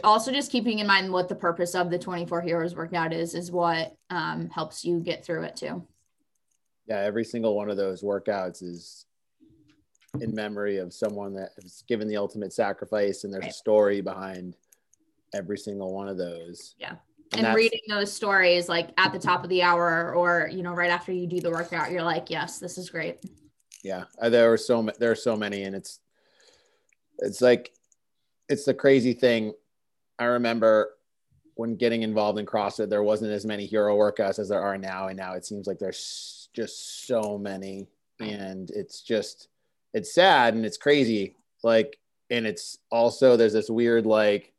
also 0.03 0.31
just 0.31 0.51
keeping 0.51 0.79
in 0.79 0.87
mind 0.87 1.11
what 1.11 1.29
the 1.29 1.35
purpose 1.35 1.75
of 1.75 1.89
the 1.89 1.99
24 1.99 2.41
heroes 2.41 2.75
workout 2.75 3.13
is 3.13 3.35
is 3.35 3.51
what 3.51 3.95
um, 4.09 4.49
helps 4.49 4.83
you 4.83 4.99
get 4.99 5.25
through 5.25 5.43
it 5.43 5.55
too. 5.55 5.85
Yeah, 6.87 6.99
every 6.99 7.25
single 7.25 7.55
one 7.55 7.69
of 7.69 7.77
those 7.77 8.01
workouts 8.01 8.63
is 8.63 9.06
in 10.21 10.33
memory 10.33 10.77
of 10.77 10.93
someone 10.93 11.33
that 11.33 11.51
has 11.61 11.83
given 11.87 12.07
the 12.07 12.17
ultimate 12.17 12.53
sacrifice 12.53 13.23
and 13.23 13.33
there's 13.33 13.43
right. 13.43 13.51
a 13.51 13.55
story 13.55 14.01
behind 14.01 14.55
every 15.33 15.57
single 15.57 15.93
one 15.93 16.07
of 16.07 16.17
those 16.17 16.75
yeah 16.79 16.95
and, 17.33 17.45
and 17.45 17.55
reading 17.55 17.81
those 17.89 18.11
stories 18.11 18.69
like 18.69 18.89
at 18.97 19.11
the 19.11 19.19
top 19.19 19.43
of 19.43 19.49
the 19.49 19.61
hour 19.61 20.13
or 20.13 20.49
you 20.51 20.63
know 20.63 20.73
right 20.73 20.91
after 20.91 21.11
you 21.11 21.27
do 21.27 21.39
the 21.39 21.51
workout 21.51 21.91
you're 21.91 22.03
like 22.03 22.29
yes 22.29 22.59
this 22.59 22.77
is 22.77 22.89
great 22.89 23.23
yeah 23.83 24.05
uh, 24.21 24.29
there 24.29 24.51
are 24.51 24.57
so 24.57 24.89
there 24.99 25.11
are 25.11 25.15
so 25.15 25.35
many 25.35 25.63
and 25.63 25.75
it's 25.75 25.99
it's 27.19 27.41
like 27.41 27.71
it's 28.47 28.63
the 28.63 28.73
crazy 28.73 29.13
thing 29.13 29.53
i 30.19 30.23
remember 30.23 30.91
when 31.57 31.75
getting 31.75 32.03
involved 32.03 32.39
in 32.39 32.45
CrossFit, 32.45 32.89
there 32.89 33.03
wasn't 33.03 33.31
as 33.31 33.45
many 33.45 33.65
hero 33.65 33.97
workouts 33.97 34.39
as 34.39 34.49
there 34.49 34.61
are 34.61 34.77
now. 34.77 35.07
And 35.07 35.17
now 35.17 35.33
it 35.33 35.45
seems 35.45 35.67
like 35.67 35.79
there's 35.79 36.49
just 36.53 37.07
so 37.07 37.37
many. 37.37 37.87
And 38.19 38.69
it's 38.71 39.01
just, 39.01 39.49
it's 39.97 40.13
sad 40.13 40.53
and 40.53 40.65
it's 40.65 40.77
crazy. 40.77 41.35
Like, 41.63 41.97
and 42.29 42.45
it's 42.45 42.77
also 42.91 43.35
there's 43.35 43.53
this 43.53 43.69
weird 43.69 44.05
like 44.05 44.53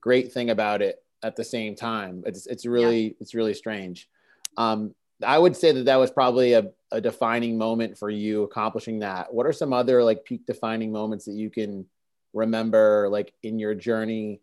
great 0.00 0.32
thing 0.32 0.50
about 0.50 0.82
it 0.82 1.02
at 1.22 1.34
the 1.34 1.44
same 1.44 1.74
time. 1.74 2.22
It's 2.26 2.46
it's 2.46 2.66
really 2.66 3.04
yeah. 3.04 3.12
it's 3.20 3.34
really 3.34 3.54
strange. 3.54 4.08
Um, 4.56 4.94
I 5.24 5.38
would 5.38 5.56
say 5.56 5.72
that 5.72 5.86
that 5.86 5.96
was 5.96 6.10
probably 6.10 6.52
a, 6.52 6.70
a 6.92 7.00
defining 7.00 7.56
moment 7.56 7.96
for 7.96 8.10
you 8.10 8.42
accomplishing 8.42 8.98
that. 8.98 9.32
What 9.32 9.46
are 9.46 9.52
some 9.52 9.72
other 9.72 10.04
like 10.04 10.24
peak 10.24 10.44
defining 10.46 10.92
moments 10.92 11.24
that 11.24 11.32
you 11.32 11.48
can 11.48 11.86
remember 12.34 13.08
like 13.10 13.32
in 13.42 13.58
your 13.58 13.74
journey, 13.74 14.40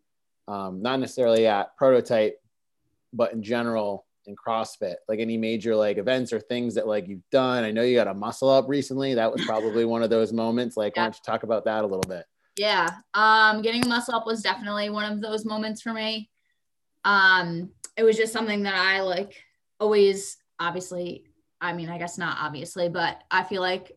um, 0.48 0.82
not 0.82 1.00
necessarily 1.00 1.46
at 1.46 1.78
prototype, 1.78 2.42
but 3.14 3.34
in 3.34 3.44
general 3.44 4.06
in 4.28 4.36
CrossFit? 4.36 4.96
Like 5.08 5.20
any 5.20 5.38
major 5.38 5.76
like 5.76 5.98
events 5.98 6.34
or 6.34 6.40
things 6.40 6.76
that 6.76 6.88
like 6.88 7.08
you've 7.08 7.28
done? 7.32 7.64
I 7.64 7.72
know 7.72 7.84
you 7.84 7.96
got 7.96 8.08
a 8.08 8.14
muscle 8.14 8.50
up 8.50 8.68
recently. 8.68 9.14
That 9.14 9.32
was 9.32 9.46
probably 9.46 9.86
one 9.96 10.04
of 10.04 10.10
those 10.10 10.34
moments. 10.34 10.78
Like, 10.78 10.96
yeah. 10.96 11.04
why 11.04 11.06
don't 11.06 11.16
you 11.16 11.22
talk 11.26 11.44
about 11.44 11.66
that 11.66 11.84
a 11.84 11.88
little 11.88 12.04
bit? 12.08 12.26
Yeah. 12.58 12.90
Um, 13.14 13.62
getting 13.62 13.86
a 13.86 13.88
muscle 13.88 14.16
up 14.16 14.26
was 14.26 14.42
definitely 14.42 14.90
one 14.90 15.12
of 15.12 15.22
those 15.22 15.46
moments 15.46 15.82
for 15.82 15.94
me. 15.94 16.30
Um, 17.04 17.72
it 17.98 18.04
was 18.04 18.18
just 18.18 18.34
something 18.34 18.64
that 18.64 18.76
I 18.76 19.02
like 19.02 19.44
always 19.80 20.38
obviously, 20.60 21.26
I 21.60 21.74
mean, 21.74 21.90
I 21.90 21.98
guess 21.98 22.18
not 22.18 22.38
obviously, 22.40 22.90
but 22.90 23.24
I 23.30 23.44
feel 23.44 23.62
like 23.62 23.92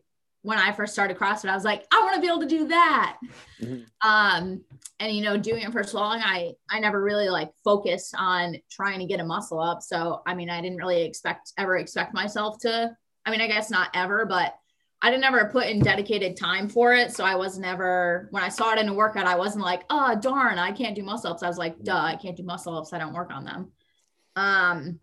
when 0.47 0.57
I 0.57 0.71
first 0.71 0.93
started 0.93 1.17
CrossFit, 1.17 1.49
I 1.49 1.55
was 1.55 1.65
like, 1.65 1.85
I 1.91 1.99
want 1.99 2.15
to 2.15 2.21
be 2.21 2.27
able 2.27 2.39
to 2.39 2.47
do 2.47 2.69
that. 2.69 3.17
Mm-hmm. 3.61 4.09
Um, 4.09 4.63
and 4.97 5.11
you 5.11 5.21
know, 5.21 5.35
doing 5.35 5.61
it 5.61 5.73
for 5.73 5.83
so 5.83 5.97
long, 5.97 6.21
I 6.23 6.53
I 6.69 6.79
never 6.79 7.03
really 7.03 7.27
like 7.27 7.51
focused 7.65 8.15
on 8.17 8.55
trying 8.71 8.99
to 8.99 9.05
get 9.05 9.19
a 9.19 9.25
muscle 9.25 9.59
up. 9.59 9.81
So 9.81 10.21
I 10.25 10.33
mean, 10.35 10.49
I 10.49 10.61
didn't 10.61 10.77
really 10.77 11.03
expect 11.03 11.51
ever 11.57 11.75
expect 11.75 12.13
myself 12.13 12.59
to. 12.59 12.95
I 13.25 13.29
mean, 13.29 13.41
I 13.41 13.47
guess 13.47 13.69
not 13.69 13.89
ever, 13.93 14.25
but 14.25 14.55
I 15.01 15.11
didn't 15.11 15.25
ever 15.25 15.49
put 15.51 15.67
in 15.67 15.81
dedicated 15.81 16.37
time 16.37 16.69
for 16.69 16.93
it. 16.93 17.11
So 17.11 17.25
I 17.25 17.35
was 17.35 17.59
never 17.59 18.29
when 18.31 18.41
I 18.41 18.47
saw 18.47 18.71
it 18.71 18.79
in 18.79 18.87
a 18.87 18.93
workout, 18.93 19.27
I 19.27 19.35
wasn't 19.35 19.65
like, 19.65 19.83
oh 19.89 20.15
darn, 20.15 20.59
I 20.59 20.71
can't 20.71 20.95
do 20.95 21.03
muscle 21.03 21.29
ups. 21.29 21.43
I 21.43 21.49
was 21.49 21.57
like, 21.57 21.83
duh, 21.83 21.93
I 21.93 22.15
can't 22.15 22.37
do 22.37 22.43
muscle 22.43 22.77
ups. 22.77 22.93
I 22.93 22.99
don't 22.99 23.13
work 23.13 23.33
on 23.33 23.43
them. 23.43 23.71
Um, 24.37 24.99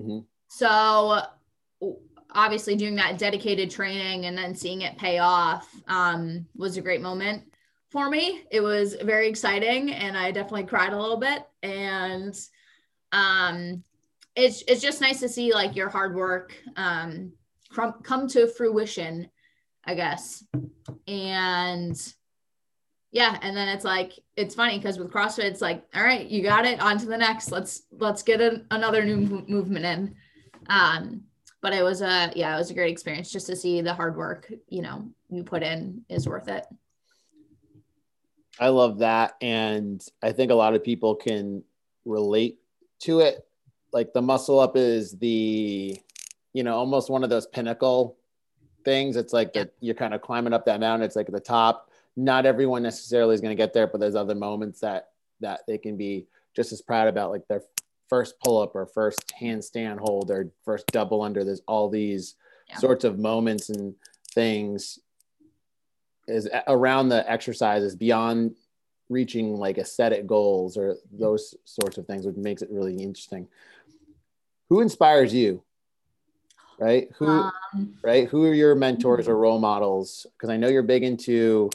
mm-hmm. 0.00 0.20
so 0.48 1.20
obviously 2.32 2.76
doing 2.76 2.94
that 2.96 3.18
dedicated 3.18 3.70
training 3.70 4.26
and 4.26 4.36
then 4.36 4.54
seeing 4.54 4.82
it 4.82 4.98
pay 4.98 5.18
off 5.18 5.68
um, 5.88 6.46
was 6.56 6.76
a 6.76 6.82
great 6.82 7.00
moment 7.00 7.42
for 7.90 8.10
me. 8.10 8.42
It 8.50 8.60
was 8.60 8.94
very 8.94 9.28
exciting 9.28 9.92
and 9.92 10.16
I 10.16 10.30
definitely 10.30 10.64
cried 10.64 10.92
a 10.92 11.00
little 11.00 11.16
bit. 11.16 11.46
And 11.62 12.38
um, 13.12 13.82
it's, 14.36 14.62
it's 14.68 14.82
just 14.82 15.00
nice 15.00 15.20
to 15.20 15.28
see 15.28 15.54
like 15.54 15.74
your 15.74 15.88
hard 15.88 16.14
work 16.14 16.54
um, 16.76 17.32
come, 17.74 17.94
come 18.02 18.28
to 18.28 18.46
fruition, 18.46 19.30
I 19.84 19.94
guess. 19.94 20.44
And 21.06 21.96
yeah, 23.10 23.38
and 23.40 23.56
then 23.56 23.68
it's 23.68 23.84
like 23.84 24.12
it's 24.36 24.54
funny 24.54 24.78
because 24.78 24.98
with 24.98 25.10
CrossFit, 25.10 25.44
it's 25.44 25.62
like, 25.62 25.82
all 25.94 26.02
right, 26.02 26.26
you 26.26 26.42
got 26.42 26.66
it, 26.66 26.78
on 26.80 26.98
to 26.98 27.06
the 27.06 27.16
next. 27.16 27.50
Let's 27.50 27.82
let's 27.90 28.22
get 28.22 28.40
a, 28.42 28.62
another 28.70 29.02
new 29.02 29.44
movement 29.48 29.86
in. 29.86 30.14
Um, 30.68 31.22
but 31.60 31.72
it 31.72 31.82
was 31.82 32.02
a 32.02 32.32
yeah 32.34 32.54
it 32.54 32.58
was 32.58 32.70
a 32.70 32.74
great 32.74 32.90
experience 32.90 33.30
just 33.30 33.46
to 33.46 33.56
see 33.56 33.80
the 33.80 33.94
hard 33.94 34.16
work 34.16 34.52
you 34.68 34.82
know 34.82 35.08
you 35.30 35.42
put 35.42 35.62
in 35.62 36.04
is 36.08 36.28
worth 36.28 36.48
it. 36.48 36.66
I 38.60 38.68
love 38.68 38.98
that 38.98 39.36
and 39.40 40.04
i 40.20 40.32
think 40.32 40.50
a 40.50 40.54
lot 40.54 40.74
of 40.74 40.82
people 40.82 41.14
can 41.14 41.62
relate 42.04 42.58
to 43.00 43.20
it. 43.20 43.46
Like 43.92 44.12
the 44.12 44.22
muscle 44.22 44.58
up 44.58 44.76
is 44.76 45.12
the 45.12 45.98
you 46.52 46.62
know 46.62 46.76
almost 46.76 47.10
one 47.10 47.24
of 47.24 47.30
those 47.30 47.46
pinnacle 47.46 48.16
things. 48.84 49.16
It's 49.16 49.32
like 49.32 49.52
yeah. 49.54 49.64
that 49.64 49.74
you're 49.80 49.94
kind 49.94 50.14
of 50.14 50.22
climbing 50.22 50.52
up 50.52 50.66
that 50.66 50.80
mountain. 50.80 51.06
It's 51.06 51.16
like 51.16 51.28
at 51.28 51.34
the 51.34 51.40
top. 51.40 51.90
Not 52.16 52.46
everyone 52.46 52.82
necessarily 52.82 53.34
is 53.34 53.40
going 53.40 53.56
to 53.56 53.62
get 53.62 53.72
there 53.72 53.86
but 53.86 54.00
there's 54.00 54.16
other 54.16 54.34
moments 54.34 54.80
that 54.80 55.10
that 55.40 55.60
they 55.68 55.78
can 55.78 55.96
be 55.96 56.26
just 56.56 56.72
as 56.72 56.82
proud 56.82 57.06
about 57.06 57.30
like 57.30 57.46
their 57.46 57.62
first 58.08 58.38
pull 58.40 58.60
up 58.60 58.74
or 58.74 58.86
first 58.86 59.32
handstand 59.40 59.98
hold 59.98 60.30
or 60.30 60.50
first 60.64 60.86
double 60.88 61.22
under. 61.22 61.44
There's 61.44 61.62
all 61.68 61.88
these 61.88 62.34
yeah. 62.68 62.76
sorts 62.76 63.04
of 63.04 63.18
moments 63.18 63.70
and 63.70 63.94
things 64.32 64.98
is 66.26 66.48
around 66.66 67.08
the 67.08 67.28
exercises 67.30 67.96
beyond 67.96 68.54
reaching 69.08 69.56
like 69.56 69.78
aesthetic 69.78 70.26
goals 70.26 70.76
or 70.76 70.96
those 71.10 71.54
sorts 71.64 71.96
of 71.96 72.06
things, 72.06 72.26
which 72.26 72.36
makes 72.36 72.62
it 72.62 72.70
really 72.70 73.02
interesting. 73.02 73.48
Who 74.68 74.80
inspires 74.80 75.32
you? 75.32 75.62
Right? 76.78 77.08
Who 77.16 77.26
um, 77.26 77.52
right? 78.02 78.28
Who 78.28 78.44
are 78.44 78.54
your 78.54 78.74
mentors 78.74 79.26
or 79.26 79.36
role 79.36 79.58
models? 79.58 80.26
Because 80.32 80.50
I 80.50 80.56
know 80.56 80.68
you're 80.68 80.82
big 80.82 81.02
into 81.02 81.70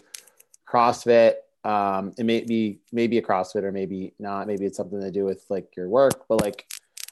CrossFit 0.70 1.34
um, 1.64 2.14
it 2.18 2.26
may 2.26 2.42
be 2.42 2.80
maybe 2.92 3.18
a 3.18 3.22
CrossFit 3.22 3.64
or 3.64 3.72
maybe 3.72 4.14
not. 4.20 4.48
Maybe 4.48 4.66
it's 4.66 4.78
something 4.78 5.00
to 5.00 5.12
do 5.12 5.26
with 5.26 5.46
like 5.50 5.76
your 5.76 5.88
work, 5.88 6.26
but 6.28 6.42
like 6.42 6.66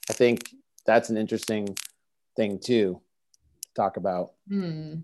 I 0.10 0.14
think 0.14 0.54
that's 0.86 1.10
an 1.10 1.18
interesting 1.18 1.78
thing 2.36 2.60
too 2.60 3.02
to 3.62 3.74
talk 3.76 3.98
about. 3.98 4.34
Hmm. 4.50 4.96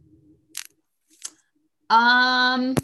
Um. 1.89 2.75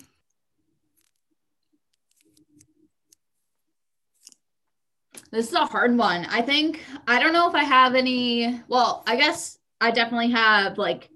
This 5.31 5.47
is 5.47 5.53
a 5.53 5.65
hard 5.65 5.97
one. 5.97 6.25
I 6.29 6.43
think 6.43 6.81
I 7.07 7.19
don't 7.19 7.33
know 7.33 7.49
if 7.49 7.55
I 7.55 7.63
have 7.63 7.95
any. 7.95 8.61
Well, 8.67 9.03
I 9.07 9.15
guess 9.15 9.57
I 9.81 9.91
definitely 9.91 10.29
have 10.31 10.77
like 10.77 11.09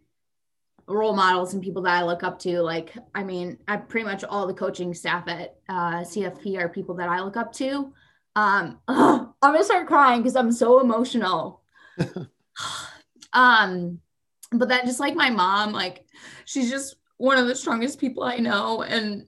role 0.87 1.15
models 1.15 1.53
and 1.53 1.61
people 1.61 1.81
that 1.83 1.95
I 1.95 2.03
look 2.03 2.23
up 2.23 2.39
to. 2.39 2.61
Like, 2.61 2.93
I 3.13 3.23
mean, 3.23 3.57
I 3.67 3.77
pretty 3.77 4.05
much 4.05 4.23
all 4.23 4.47
the 4.47 4.53
coaching 4.53 4.93
staff 4.93 5.27
at 5.27 5.55
uh, 5.69 6.01
CFP 6.01 6.57
are 6.57 6.69
people 6.69 6.95
that 6.95 7.09
I 7.09 7.19
look 7.21 7.37
up 7.37 7.51
to. 7.53 7.93
Um, 8.35 8.79
I'm 8.87 9.33
gonna 9.41 9.63
start 9.63 9.87
crying 9.87 10.21
because 10.21 10.35
I'm 10.35 10.51
so 10.51 10.79
emotional. 10.79 11.61
um, 13.33 13.99
but 14.51 14.69
then 14.69 14.85
just 14.85 14.99
like 14.99 15.15
my 15.15 15.29
mom, 15.29 15.73
like 15.73 16.05
she's 16.45 16.69
just 16.69 16.95
one 17.17 17.37
of 17.37 17.47
the 17.47 17.55
strongest 17.55 17.99
people 17.99 18.23
I 18.23 18.37
know, 18.37 18.83
and 18.83 19.27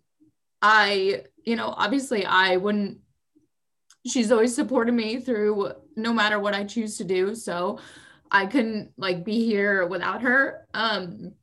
I, 0.62 1.24
you 1.44 1.56
know, 1.56 1.74
obviously 1.76 2.26
I 2.26 2.58
wouldn't. 2.58 3.00
She's 4.08 4.32
always 4.32 4.56
supported 4.56 4.94
me 4.94 5.20
through 5.20 5.74
no 5.98 6.14
matter 6.14 6.40
what 6.40 6.54
I 6.54 6.64
choose 6.64 6.98
to 6.98 7.04
do. 7.04 7.36
So 7.36 7.80
I 8.32 8.46
couldn't 8.46 8.92
like 8.98 9.26
be 9.26 9.46
here 9.46 9.86
without 9.86 10.22
her. 10.22 10.68
Um, 10.74 11.34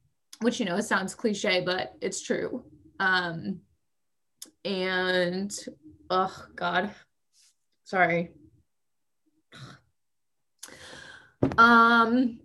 which 0.40 0.60
you 0.60 0.66
know 0.66 0.76
it 0.76 0.82
sounds 0.82 1.14
cliche 1.14 1.60
but 1.60 1.94
it's 2.00 2.22
true. 2.22 2.64
Um 3.00 3.60
and 4.64 5.54
oh 6.10 6.44
god. 6.54 6.90
Sorry. 7.84 8.30
Um 11.58 12.40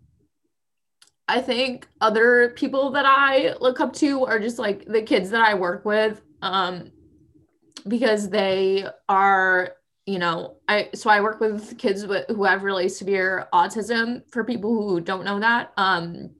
i 1.28 1.40
think 1.40 1.88
other 2.02 2.50
people 2.58 2.92
that 2.92 3.06
i 3.08 3.54
look 3.62 3.80
up 3.80 3.94
to 3.94 4.26
are 4.26 4.38
just 4.40 4.60
like 4.60 4.86
the 4.86 5.02
kids 5.02 5.30
that 5.30 5.40
i 5.40 5.54
work 5.54 5.86
with 5.86 6.22
um 6.42 6.92
because 7.88 8.30
they 8.30 8.86
are 9.08 9.76
you 10.06 10.20
know 10.20 10.58
i 10.68 10.90
so 10.94 11.10
i 11.10 11.22
work 11.22 11.40
with 11.40 11.78
kids 11.78 12.06
with, 12.06 12.26
who 12.28 12.44
have 12.44 12.64
really 12.64 12.90
severe 12.90 13.48
autism 13.54 14.22
for 14.30 14.44
people 14.44 14.74
who 14.76 15.00
don't 15.00 15.24
know 15.24 15.40
that. 15.40 15.72
Um 15.78 16.32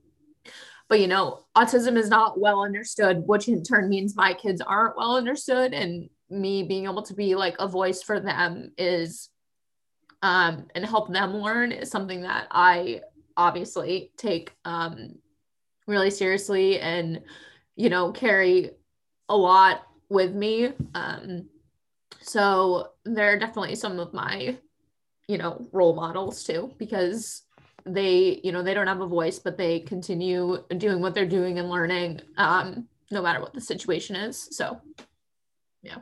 but 0.92 1.00
you 1.00 1.08
know 1.08 1.42
autism 1.56 1.96
is 1.96 2.10
not 2.10 2.38
well 2.38 2.62
understood. 2.62 3.22
Which 3.26 3.48
in 3.48 3.62
turn 3.62 3.88
means 3.88 4.14
my 4.14 4.34
kids 4.34 4.60
aren't 4.60 4.94
well 4.94 5.16
understood 5.16 5.72
and 5.72 6.10
me 6.28 6.64
being 6.64 6.84
able 6.84 7.00
to 7.04 7.14
be 7.14 7.34
like 7.34 7.56
a 7.58 7.66
voice 7.66 8.02
for 8.02 8.20
them 8.20 8.72
is 8.76 9.30
um 10.20 10.66
and 10.74 10.84
help 10.84 11.10
them 11.10 11.38
learn 11.38 11.72
is 11.72 11.90
something 11.90 12.20
that 12.20 12.46
i 12.50 13.00
obviously 13.38 14.12
take 14.18 14.52
um 14.66 15.14
really 15.86 16.10
seriously 16.10 16.78
and 16.78 17.22
you 17.74 17.88
know 17.88 18.12
carry 18.12 18.72
a 19.30 19.36
lot 19.36 19.86
with 20.10 20.34
me. 20.34 20.74
Um 20.94 21.48
so 22.20 22.88
they're 23.06 23.38
definitely 23.38 23.76
some 23.76 23.98
of 23.98 24.12
my 24.12 24.58
you 25.26 25.38
know 25.38 25.66
role 25.72 25.94
models 25.94 26.44
too 26.44 26.70
because 26.78 27.44
they 27.84 28.40
you 28.44 28.52
know 28.52 28.62
they 28.62 28.74
don't 28.74 28.86
have 28.86 29.00
a 29.00 29.06
voice 29.06 29.38
but 29.38 29.56
they 29.56 29.80
continue 29.80 30.62
doing 30.78 31.00
what 31.00 31.14
they're 31.14 31.26
doing 31.26 31.58
and 31.58 31.68
learning 31.68 32.20
um 32.36 32.86
no 33.10 33.22
matter 33.22 33.40
what 33.40 33.52
the 33.52 33.60
situation 33.60 34.16
is 34.16 34.48
so 34.50 34.80
yeah. 35.82 35.98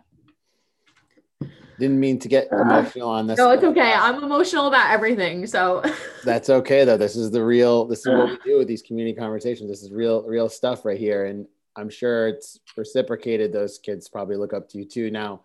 Didn't 1.79 1.99
mean 1.99 2.19
to 2.19 2.29
get 2.29 2.53
uh, 2.53 2.61
emotional 2.61 3.09
on 3.09 3.27
this 3.27 3.39
no 3.39 3.51
it's 3.51 3.65
okay. 3.65 3.93
Uh, 3.93 4.03
i'm 4.03 4.23
emotional 4.23 4.69
about 4.69 4.91
everything 4.91 5.47
so. 5.47 5.83
That's 6.25 6.51
okay 6.51 6.85
though. 6.85 6.99
This 6.99 7.17
is 7.17 7.31
the 7.31 7.43
real 7.43 7.87
this 7.87 8.01
is 8.01 8.09
what 8.09 8.21
uh. 8.21 8.27
we 8.27 8.39
do 8.45 8.59
with 8.59 8.69
these 8.69 8.83
community 8.83 9.17
conversations. 9.17 9.71
This 9.71 9.83
is 9.83 9.91
real 9.91 10.23
real 10.25 10.49
stuff 10.49 10.85
right 10.85 10.99
here 10.99 11.25
and 11.27 11.47
i'm 11.77 11.89
sure 11.89 12.29
it's 12.29 12.61
reciprocated. 12.77 13.53
Those 13.53 13.79
kids 13.79 14.09
probably 14.09 14.37
look 14.37 14.53
up 14.53 14.69
to 14.71 14.79
you 14.79 14.85
too. 14.85 15.11
Now 15.11 15.41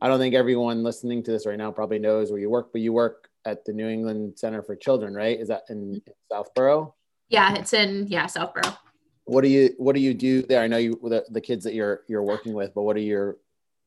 i 0.00 0.08
don't 0.08 0.18
think 0.18 0.34
everyone 0.34 0.82
listening 0.82 1.22
to 1.22 1.30
this 1.30 1.46
right 1.46 1.58
now 1.58 1.70
probably 1.70 1.98
knows 1.98 2.30
where 2.30 2.40
you 2.40 2.50
work 2.50 2.70
but 2.72 2.80
you 2.80 2.92
work 2.92 3.27
at 3.44 3.64
the 3.64 3.72
New 3.72 3.88
England 3.88 4.38
Center 4.38 4.62
for 4.62 4.76
Children, 4.76 5.14
right? 5.14 5.38
Is 5.38 5.48
that 5.48 5.62
in, 5.68 5.94
in 5.94 6.14
Southborough? 6.30 6.94
Yeah, 7.28 7.54
it's 7.56 7.72
in 7.72 8.06
yeah 8.08 8.26
Southborough. 8.26 8.76
What 9.24 9.42
do 9.42 9.48
you 9.48 9.74
What 9.78 9.94
do 9.94 10.00
you 10.00 10.14
do 10.14 10.42
there? 10.42 10.62
I 10.62 10.66
know 10.66 10.78
you 10.78 10.98
the, 11.02 11.24
the 11.30 11.40
kids 11.40 11.64
that 11.64 11.74
you're 11.74 12.02
you're 12.08 12.22
working 12.22 12.54
with, 12.54 12.74
but 12.74 12.82
what 12.82 12.96
are 12.96 13.00
your 13.00 13.36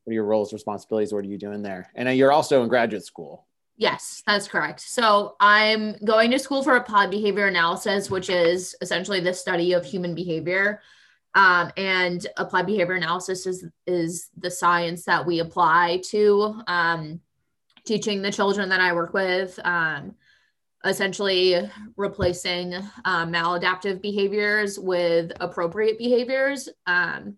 what 0.04 0.12
are 0.12 0.14
your 0.14 0.24
roles, 0.24 0.52
responsibilities? 0.52 1.12
What 1.12 1.24
are 1.24 1.28
you 1.28 1.38
doing 1.38 1.62
there? 1.62 1.90
And 1.94 2.16
you're 2.16 2.32
also 2.32 2.62
in 2.62 2.68
graduate 2.68 3.04
school. 3.04 3.46
Yes, 3.76 4.22
that's 4.26 4.48
correct. 4.48 4.80
So 4.80 5.36
I'm 5.40 5.96
going 6.04 6.30
to 6.32 6.38
school 6.38 6.62
for 6.62 6.76
applied 6.76 7.10
behavior 7.10 7.46
analysis, 7.46 8.10
which 8.10 8.30
is 8.30 8.76
essentially 8.80 9.20
the 9.20 9.32
study 9.32 9.72
of 9.72 9.84
human 9.84 10.14
behavior. 10.14 10.80
Um, 11.34 11.72
and 11.78 12.26
applied 12.36 12.66
behavior 12.66 12.94
analysis 12.94 13.46
is 13.46 13.64
is 13.86 14.28
the 14.36 14.50
science 14.50 15.04
that 15.06 15.24
we 15.24 15.40
apply 15.40 16.02
to 16.10 16.60
um, 16.66 17.20
teaching 17.84 18.22
the 18.22 18.32
children 18.32 18.68
that 18.68 18.80
I 18.80 18.92
work 18.92 19.12
with, 19.12 19.58
um, 19.64 20.14
essentially 20.84 21.70
replacing 21.96 22.74
um, 23.04 23.32
maladaptive 23.32 24.00
behaviors 24.00 24.78
with 24.78 25.32
appropriate 25.40 25.98
behaviors. 25.98 26.68
Um, 26.86 27.36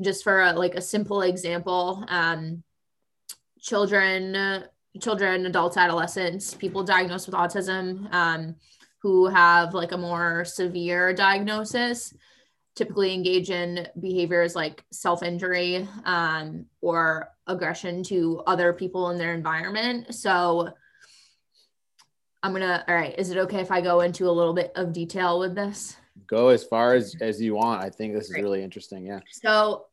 just 0.00 0.24
for 0.24 0.40
a, 0.40 0.52
like 0.54 0.74
a 0.74 0.80
simple 0.80 1.22
example, 1.22 2.04
um, 2.08 2.62
children, 3.60 4.64
children, 5.00 5.44
adults, 5.44 5.76
adolescents, 5.76 6.54
people 6.54 6.82
diagnosed 6.82 7.26
with 7.26 7.34
autism 7.34 8.10
um, 8.12 8.56
who 9.02 9.26
have 9.26 9.74
like 9.74 9.92
a 9.92 9.98
more 9.98 10.44
severe 10.44 11.12
diagnosis 11.12 12.14
typically 12.74 13.12
engage 13.12 13.50
in 13.50 13.88
behaviors 14.00 14.54
like 14.54 14.84
self 14.90 15.22
injury 15.22 15.88
um, 16.04 16.66
or 16.80 17.30
aggression 17.46 18.02
to 18.04 18.42
other 18.46 18.72
people 18.72 19.10
in 19.10 19.18
their 19.18 19.34
environment. 19.34 20.14
So 20.14 20.70
I'm 22.42 22.52
gonna. 22.52 22.84
All 22.88 22.94
right, 22.94 23.14
is 23.18 23.30
it 23.30 23.38
okay 23.38 23.60
if 23.60 23.70
I 23.70 23.80
go 23.80 24.00
into 24.00 24.28
a 24.28 24.32
little 24.32 24.54
bit 24.54 24.72
of 24.76 24.92
detail 24.92 25.38
with 25.38 25.54
this? 25.54 25.96
Go 26.26 26.48
as 26.48 26.64
far 26.64 26.94
as 26.94 27.14
as 27.20 27.40
you 27.40 27.54
want. 27.54 27.82
I 27.82 27.90
think 27.90 28.14
this 28.14 28.30
is 28.30 28.36
really 28.36 28.62
interesting. 28.62 29.06
Yeah. 29.06 29.20
So 29.30 29.86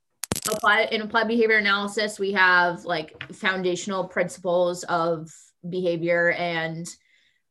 apply 0.50 0.88
in 0.92 1.02
applied 1.02 1.28
behavior 1.28 1.58
analysis, 1.58 2.20
we 2.20 2.32
have 2.34 2.86
like 2.86 3.22
foundational 3.34 4.08
principles 4.08 4.84
of 4.86 5.30
behavior 5.70 6.32
and 6.32 6.88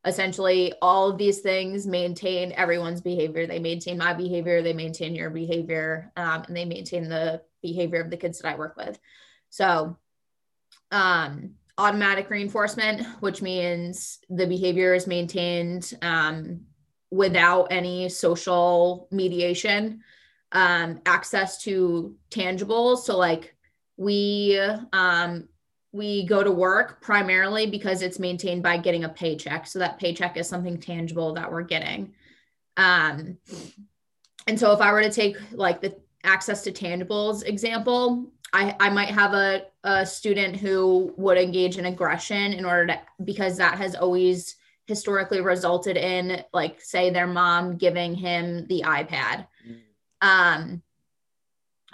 essentially 0.06 0.72
all 0.80 1.10
of 1.10 1.18
these 1.18 1.40
things 1.40 1.86
maintain 1.86 2.52
everyone's 2.52 3.00
behavior. 3.00 3.46
They 3.46 3.58
maintain 3.58 3.98
my 3.98 4.14
behavior 4.14 4.62
they 4.62 4.72
maintain 4.72 5.14
your 5.14 5.30
behavior 5.30 6.12
um, 6.16 6.44
and 6.46 6.56
they 6.56 6.64
maintain 6.64 7.08
the 7.08 7.42
behavior 7.60 8.00
of 8.00 8.10
the 8.10 8.16
kids 8.16 8.38
that 8.38 8.54
i 8.54 8.56
work 8.56 8.76
with. 8.76 8.98
So 9.50 9.98
um, 10.92 11.54
automatic 11.76 12.30
reinforcement 12.30 13.06
which 13.20 13.42
means 13.42 14.20
the 14.30 14.46
behavior 14.46 14.94
is 14.94 15.06
maintained 15.06 15.92
um, 16.02 16.60
without 17.10 17.66
any 17.70 18.08
social 18.08 19.08
mediation 19.10 20.02
um, 20.52 21.00
access 21.04 21.62
to 21.64 22.14
tangibles. 22.30 22.98
So 22.98 23.16
like 23.16 23.56
we 23.96 24.58
um, 24.92 25.48
we 25.96 26.26
go 26.26 26.42
to 26.42 26.50
work 26.50 27.00
primarily 27.00 27.66
because 27.66 28.02
it's 28.02 28.18
maintained 28.18 28.62
by 28.62 28.76
getting 28.76 29.04
a 29.04 29.08
paycheck. 29.08 29.66
So 29.66 29.78
that 29.78 29.98
paycheck 29.98 30.36
is 30.36 30.48
something 30.48 30.78
tangible 30.78 31.34
that 31.34 31.50
we're 31.50 31.62
getting. 31.62 32.14
Um, 32.76 33.38
and 34.46 34.60
so 34.60 34.72
if 34.72 34.80
I 34.80 34.92
were 34.92 35.02
to 35.02 35.10
take 35.10 35.36
like 35.52 35.80
the 35.80 35.96
access 36.22 36.62
to 36.64 36.72
tangibles 36.72 37.44
example, 37.44 38.30
I, 38.52 38.76
I 38.78 38.90
might 38.90 39.08
have 39.08 39.32
a, 39.32 39.62
a 39.82 40.06
student 40.06 40.56
who 40.56 41.12
would 41.16 41.38
engage 41.38 41.78
in 41.78 41.86
aggression 41.86 42.52
in 42.52 42.64
order 42.64 42.86
to, 42.88 43.00
because 43.24 43.56
that 43.56 43.78
has 43.78 43.94
always 43.94 44.56
historically 44.86 45.40
resulted 45.40 45.96
in 45.96 46.44
like, 46.52 46.80
say 46.80 47.10
their 47.10 47.26
mom 47.26 47.76
giving 47.76 48.14
him 48.14 48.66
the 48.68 48.82
iPad. 48.86 49.46
Mm. 49.66 49.80
Um, 50.22 50.82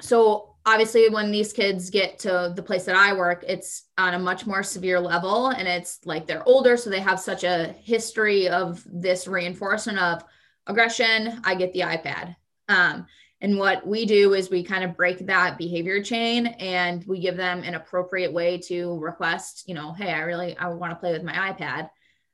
so 0.01 0.52
obviously 0.65 1.09
when 1.09 1.31
these 1.31 1.53
kids 1.53 1.91
get 1.91 2.19
to 2.21 2.53
the 2.55 2.63
place 2.63 2.85
that 2.85 2.97
I 2.97 3.13
work, 3.15 3.45
it's 3.47 3.85
on 3.99 4.15
a 4.15 4.19
much 4.19 4.47
more 4.47 4.63
severe 4.63 5.01
level 5.01 5.49
and 5.49 5.67
it's 5.67 6.01
like 6.05 6.27
they're 6.27 6.47
older. 6.49 6.77
So 6.77 6.91
they 6.91 7.01
have 7.01 7.19
such 7.21 7.45
a 7.45 7.75
history 7.81 8.49
of 8.49 8.85
this 8.87 9.27
reinforcement 9.27 9.99
of 9.99 10.25
aggression. 10.67 11.41
I 11.45 11.55
get 11.55 11.73
the 11.73 11.81
iPad. 11.81 12.37
Um, 12.69 13.07
and 13.41 13.59
what 13.59 13.85
we 13.85 14.07
do 14.07 14.35
is 14.35 14.51
we 14.51 14.63
kind 14.63 14.85
of 14.85 14.97
break 14.97 15.27
that 15.27 15.59
behavior 15.59 16.01
chain 16.01 16.47
and 16.47 17.05
we 17.07 17.19
give 17.19 17.37
them 17.37 17.65
an 17.65 17.75
appropriate 17.75 18.33
way 18.33 18.59
to 18.69 18.97
request, 19.01 19.65
you 19.67 19.75
know, 19.75 19.93
hey, 19.93 20.13
I 20.13 20.21
really 20.21 20.57
I 20.57 20.69
want 20.69 20.93
to 20.93 20.97
play 20.97 21.13
with 21.13 21.25
my 21.25 21.33
iPad. 21.33 21.91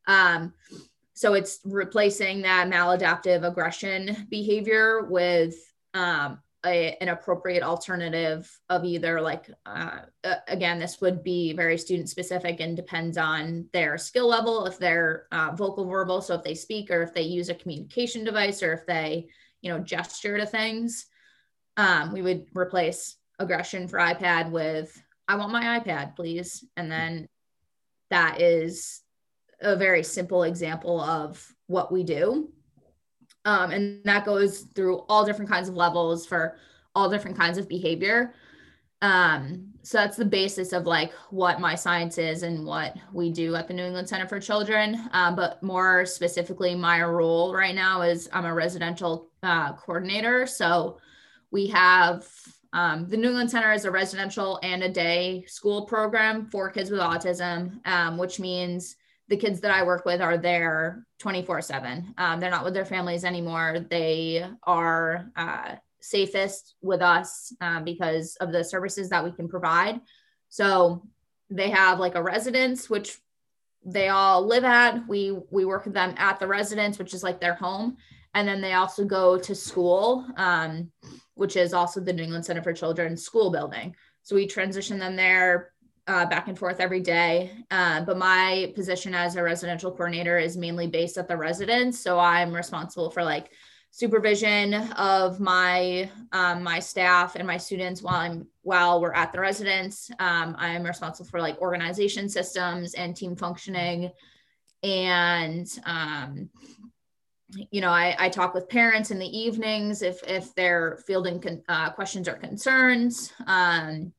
Um, 0.07 0.53
so 1.15 1.33
it's 1.33 1.61
replacing 1.65 2.43
that 2.43 2.69
maladaptive 2.69 3.43
aggression 3.43 4.27
behavior 4.31 5.07
with 5.09 5.55
um, 5.95 6.41
a, 6.67 6.97
an 7.01 7.09
appropriate 7.09 7.63
alternative 7.63 8.51
of 8.69 8.85
either 8.85 9.21
like 9.21 9.49
uh, 9.65 10.01
again 10.49 10.79
this 10.79 11.01
would 11.01 11.23
be 11.23 11.53
very 11.53 11.79
student 11.79 12.09
specific 12.09 12.59
and 12.61 12.77
depends 12.77 13.17
on 13.17 13.69
their 13.73 13.97
skill 13.97 14.29
level 14.29 14.67
if 14.67 14.79
they're 14.79 15.27
uh, 15.31 15.53
vocal 15.55 15.85
verbal 15.85 16.21
so 16.21 16.35
if 16.35 16.43
they 16.43 16.55
speak 16.55 16.91
or 16.91 17.03
if 17.03 17.15
they 17.15 17.23
use 17.23 17.49
a 17.49 17.55
communication 17.55 18.25
device 18.25 18.63
or 18.63 18.73
if 18.73 18.85
they 18.87 19.29
you 19.61 19.71
know 19.71 19.79
gesture 19.79 20.37
to 20.37 20.47
things 20.47 21.07
um, 21.77 22.13
we 22.13 22.23
would 22.23 22.47
replace 22.55 23.17
aggression 23.39 23.87
for 23.87 23.99
ipad 24.01 24.51
with 24.51 25.01
i 25.29 25.37
want 25.37 25.53
my 25.53 25.79
ipad 25.79 26.17
please 26.17 26.65
and 26.77 26.91
then 26.91 27.29
that 28.11 28.41
is 28.41 29.03
a 29.61 29.77
very 29.77 30.03
simple 30.03 30.43
example 30.43 31.01
of 31.01 31.55
what 31.69 31.93
we 31.93 32.03
do 32.03 32.51
um, 33.49 33.71
and 33.71 34.05
that 34.05 34.27
goes 34.27 34.61
through 34.75 34.99
all 35.09 35.25
different 35.25 35.51
kinds 35.51 35.71
of 35.71 35.75
levels 35.75 36.27
for 36.27 36.59
all 36.95 37.09
different 37.09 37.35
kinds 37.35 37.57
of 37.57 37.67
behavior. 37.67 38.35
Um, 39.01 39.73
so 39.83 39.97
that's 39.97 40.19
the 40.19 40.25
basis 40.27 40.75
of 40.75 40.85
like 40.85 41.13
what 41.31 41.59
my 41.59 41.75
science 41.75 42.19
is 42.19 42.43
and 42.43 42.67
what 42.67 42.95
we 43.11 43.31
do 43.31 43.55
at 43.55 43.67
the 43.67 43.73
New 43.73 43.85
England 43.85 44.07
Center 44.07 44.29
for 44.29 44.39
Children. 44.39 45.09
Um, 45.13 45.35
but 45.35 45.63
more 45.63 46.05
specifically, 46.05 46.75
my 46.75 47.03
role 47.03 47.55
right 47.55 47.75
now 47.75 48.03
is 48.03 48.29
I'm 48.35 48.45
a 48.45 48.53
residential 48.53 49.31
uh, 49.43 49.73
coordinator. 49.73 50.47
So 50.47 50.99
we 51.51 51.69
have 51.69 52.29
um, 52.75 53.09
the 53.09 53.17
New 53.17 53.29
England 53.29 53.51
Center 53.51 53.73
is 53.73 53.87
a 53.87 53.91
residential 53.91 54.61
and 54.63 54.83
a 54.83 54.91
day 54.91 55.45
school 55.47 55.87
program 55.87 56.51
for 56.51 56.69
kids 56.69 56.91
with 56.91 57.01
autism, 57.01 57.81
um, 57.87 58.19
which 58.19 58.39
means 58.39 58.97
the 59.29 59.37
kids 59.37 59.61
that 59.61 59.71
I 59.71 59.83
work 59.83 60.05
with 60.05 60.21
are 60.21 60.39
there 60.39 61.07
24 61.19 61.57
um, 61.57 61.63
7. 61.63 62.15
They're 62.41 62.51
not 62.51 62.65
with 62.65 62.75
their 62.75 62.85
families 62.85 63.25
anymore. 63.25 63.87
They 63.89 64.45
are 64.63 65.31
uh, 65.37 65.77
safest 66.01 66.75
with 66.81 67.03
us 67.03 67.53
uh, 67.61 67.81
because 67.81 68.37
of 68.37 68.53
the 68.53 68.65
services 68.65 69.09
that 69.11 69.25
we 69.25 69.33
can 69.33 69.49
provide. 69.49 70.01
So 70.49 71.07
they 71.51 71.71
have 71.71 71.99
like 71.99 72.15
a 72.15 72.23
residence, 72.23 72.89
which 72.89 73.19
they 73.85 74.09
all 74.09 74.47
live 74.47 74.65
at. 74.65 75.07
We 75.09 75.39
we 75.51 75.65
work 75.65 75.85
with 75.85 75.95
them 75.95 76.15
at 76.17 76.39
the 76.39 76.47
residence, 76.47 76.99
which 76.99 77.15
is 77.15 77.23
like 77.23 77.41
their 77.41 77.55
home, 77.55 77.97
and 78.35 78.47
then 78.47 78.61
they 78.61 78.75
also 78.75 79.05
go 79.05 79.39
to 79.39 79.55
school, 79.55 80.27
um, 80.37 80.91
which 81.35 81.57
is 81.57 81.73
also 81.73 82.01
the 82.01 82.13
New 82.13 82.25
England 82.25 82.45
Center 82.45 82.63
for 82.63 82.73
Children 82.73 83.17
school 83.17 83.51
building. 83.51 83.95
So 84.23 84.35
we 84.37 84.47
transition 84.47 84.99
them 84.99 85.17
there 85.17 85.73
uh, 86.09 86.27
back 86.27 86.49
and 86.49 86.59
forth 86.59 86.81
every 86.81 87.01
day. 87.01 87.53
Uh, 87.71 88.03
but 88.05 88.19
my 88.19 88.73
position 88.75 89.15
as 89.15 89.37
a 89.37 89.43
residential 89.43 89.91
coordinator 89.93 90.39
is 90.39 90.57
mainly 90.57 90.87
based 90.87 91.19
at 91.19 91.29
the 91.29 91.37
residence. 91.37 92.01
So 92.01 92.19
I'm 92.19 92.53
responsible 92.53 93.11
for 93.11 93.23
like 93.23 93.51
supervision 93.91 94.75
of 94.75 95.39
my 95.39 96.11
um, 96.33 96.63
my 96.63 96.79
staff 96.79 97.37
and 97.37 97.47
my 97.47 97.57
students 97.57 98.03
while 98.03 98.17
I'm 98.17 98.47
while 98.63 99.01
we're 99.01 99.13
at 99.13 99.33
the 99.33 99.41
residence. 99.41 100.11
Um, 100.19 100.57
I'm 100.59 100.83
responsible 100.83 101.29
for 101.29 101.41
like 101.41 101.61
organization 101.61 102.29
systems 102.29 102.95
and 102.95 103.15
team 103.15 103.37
functioning, 103.37 104.11
and 104.83 105.67
um, 105.85 106.49
you 107.71 107.81
know 107.81 107.91
I, 107.91 108.17
I 108.19 108.29
talk 108.29 108.55
with 108.55 108.69
parents 108.69 109.11
in 109.11 109.19
the 109.19 109.39
evenings 109.39 110.03
if 110.03 110.23
if 110.27 110.55
they're 110.55 110.99
fielding 111.07 111.41
con- 111.41 111.63
uh, 111.69 111.91
questions 111.91 112.29
or 112.29 112.35
concerns. 112.35 113.33
Um, 113.47 114.13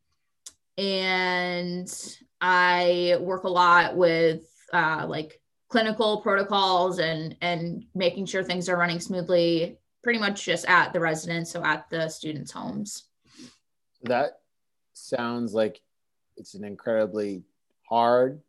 and 0.79 2.17
I 2.39 3.17
work 3.19 3.43
a 3.43 3.49
lot 3.49 3.97
with 3.97 4.49
uh, 4.71 5.05
like 5.07 5.41
clinical 5.67 6.21
protocols 6.21 6.99
and 6.99 7.35
and 7.41 7.85
making 7.93 8.25
sure 8.25 8.43
things 8.43 8.69
are 8.69 8.77
running 8.77 8.99
smoothly 8.99 9.77
pretty 10.01 10.17
much 10.17 10.45
just 10.45 10.65
at 10.65 10.93
the 10.93 10.99
residence 10.99 11.51
so 11.51 11.63
at 11.63 11.89
the 11.89 12.07
students 12.07 12.51
homes. 12.51 13.03
That 14.03 14.39
sounds 14.93 15.53
like 15.53 15.81
it's 16.37 16.55
an 16.55 16.63
incredibly 16.63 17.43
hard 17.87 18.41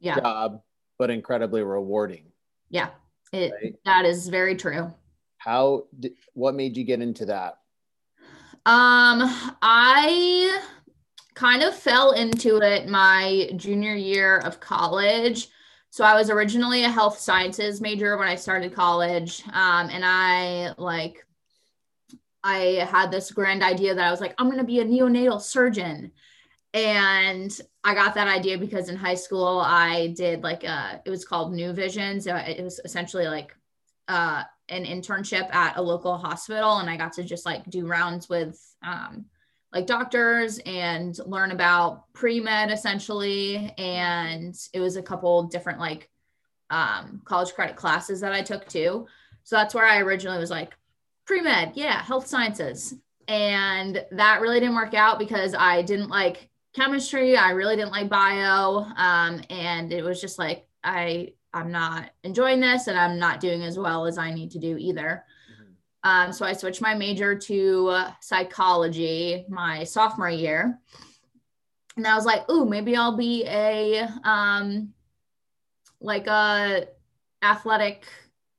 yeah. 0.00 0.20
job 0.20 0.60
but 0.98 1.10
incredibly 1.10 1.62
rewarding. 1.62 2.26
Yeah. 2.68 2.90
It 3.32 3.52
right? 3.62 3.74
that 3.86 4.04
is 4.04 4.28
very 4.28 4.54
true. 4.54 4.92
How 5.38 5.86
did, 5.98 6.12
what 6.34 6.54
made 6.54 6.76
you 6.76 6.84
get 6.84 7.00
into 7.00 7.26
that? 7.26 7.58
Um, 8.66 9.24
I 9.60 10.62
kind 11.34 11.62
of 11.62 11.74
fell 11.74 12.12
into 12.12 12.58
it 12.58 12.88
my 12.88 13.50
junior 13.56 13.94
year 13.94 14.38
of 14.38 14.60
college. 14.60 15.48
So 15.90 16.04
I 16.04 16.14
was 16.14 16.30
originally 16.30 16.84
a 16.84 16.90
health 16.90 17.18
sciences 17.18 17.80
major 17.80 18.16
when 18.16 18.28
I 18.28 18.36
started 18.36 18.74
college. 18.74 19.42
Um, 19.52 19.90
and 19.90 20.04
I 20.04 20.74
like, 20.78 21.24
I 22.42 22.86
had 22.90 23.10
this 23.10 23.30
grand 23.30 23.62
idea 23.62 23.94
that 23.94 24.06
I 24.06 24.10
was 24.10 24.20
like, 24.20 24.34
I'm 24.38 24.46
going 24.46 24.58
to 24.58 24.64
be 24.64 24.80
a 24.80 24.84
neonatal 24.84 25.40
surgeon. 25.40 26.12
And 26.72 27.56
I 27.84 27.94
got 27.94 28.14
that 28.14 28.28
idea 28.28 28.58
because 28.58 28.88
in 28.88 28.96
high 28.96 29.14
school 29.14 29.60
I 29.60 30.08
did 30.16 30.42
like 30.42 30.64
a, 30.64 31.00
it 31.04 31.10
was 31.10 31.24
called 31.24 31.52
New 31.52 31.72
Vision. 31.72 32.20
So 32.20 32.34
it 32.34 32.62
was 32.62 32.80
essentially 32.84 33.26
like 33.26 33.56
uh, 34.08 34.42
an 34.68 34.84
internship 34.84 35.54
at 35.54 35.76
a 35.76 35.82
local 35.82 36.16
hospital 36.16 36.78
and 36.78 36.90
I 36.90 36.96
got 36.96 37.12
to 37.14 37.22
just 37.22 37.46
like 37.46 37.68
do 37.70 37.86
rounds 37.86 38.28
with 38.28 38.60
um, 38.82 39.26
like 39.74 39.86
doctors 39.86 40.60
and 40.64 41.18
learn 41.26 41.50
about 41.50 42.12
pre-med 42.12 42.70
essentially 42.70 43.74
and 43.76 44.56
it 44.72 44.80
was 44.80 44.96
a 44.96 45.02
couple 45.02 45.42
different 45.44 45.80
like 45.80 46.08
um, 46.70 47.20
college 47.24 47.52
credit 47.52 47.76
classes 47.76 48.20
that 48.20 48.32
I 48.32 48.42
took 48.42 48.66
too. 48.68 49.06
So 49.42 49.56
that's 49.56 49.74
where 49.74 49.84
I 49.84 49.98
originally 49.98 50.38
was 50.38 50.50
like 50.50 50.74
pre-med, 51.26 51.72
yeah, 51.74 52.02
health 52.02 52.26
sciences. 52.26 52.94
And 53.28 54.04
that 54.12 54.40
really 54.40 54.60
didn't 54.60 54.74
work 54.74 54.94
out 54.94 55.18
because 55.18 55.54
I 55.54 55.82
didn't 55.82 56.08
like 56.08 56.48
chemistry. 56.74 57.36
I 57.36 57.50
really 57.50 57.76
didn't 57.76 57.92
like 57.92 58.08
bio. 58.08 58.86
Um, 58.96 59.42
and 59.50 59.92
it 59.92 60.04
was 60.04 60.20
just 60.20 60.38
like 60.38 60.66
I 60.82 61.34
I'm 61.52 61.70
not 61.70 62.10
enjoying 62.24 62.60
this 62.60 62.88
and 62.88 62.98
I'm 62.98 63.18
not 63.18 63.40
doing 63.40 63.62
as 63.62 63.78
well 63.78 64.06
as 64.06 64.18
I 64.18 64.34
need 64.34 64.50
to 64.52 64.58
do 64.58 64.76
either. 64.76 65.24
Um, 66.04 66.32
so 66.32 66.44
I 66.44 66.52
switched 66.52 66.82
my 66.82 66.94
major 66.94 67.34
to 67.34 68.04
psychology 68.20 69.46
my 69.48 69.84
sophomore 69.84 70.30
year. 70.30 70.78
And 71.96 72.06
I 72.06 72.14
was 72.14 72.26
like, 72.26 72.48
ooh, 72.50 72.66
maybe 72.66 72.94
I'll 72.94 73.16
be 73.16 73.44
a 73.46 74.06
um, 74.24 74.92
like 76.00 76.26
a 76.26 76.86
athletic 77.42 78.04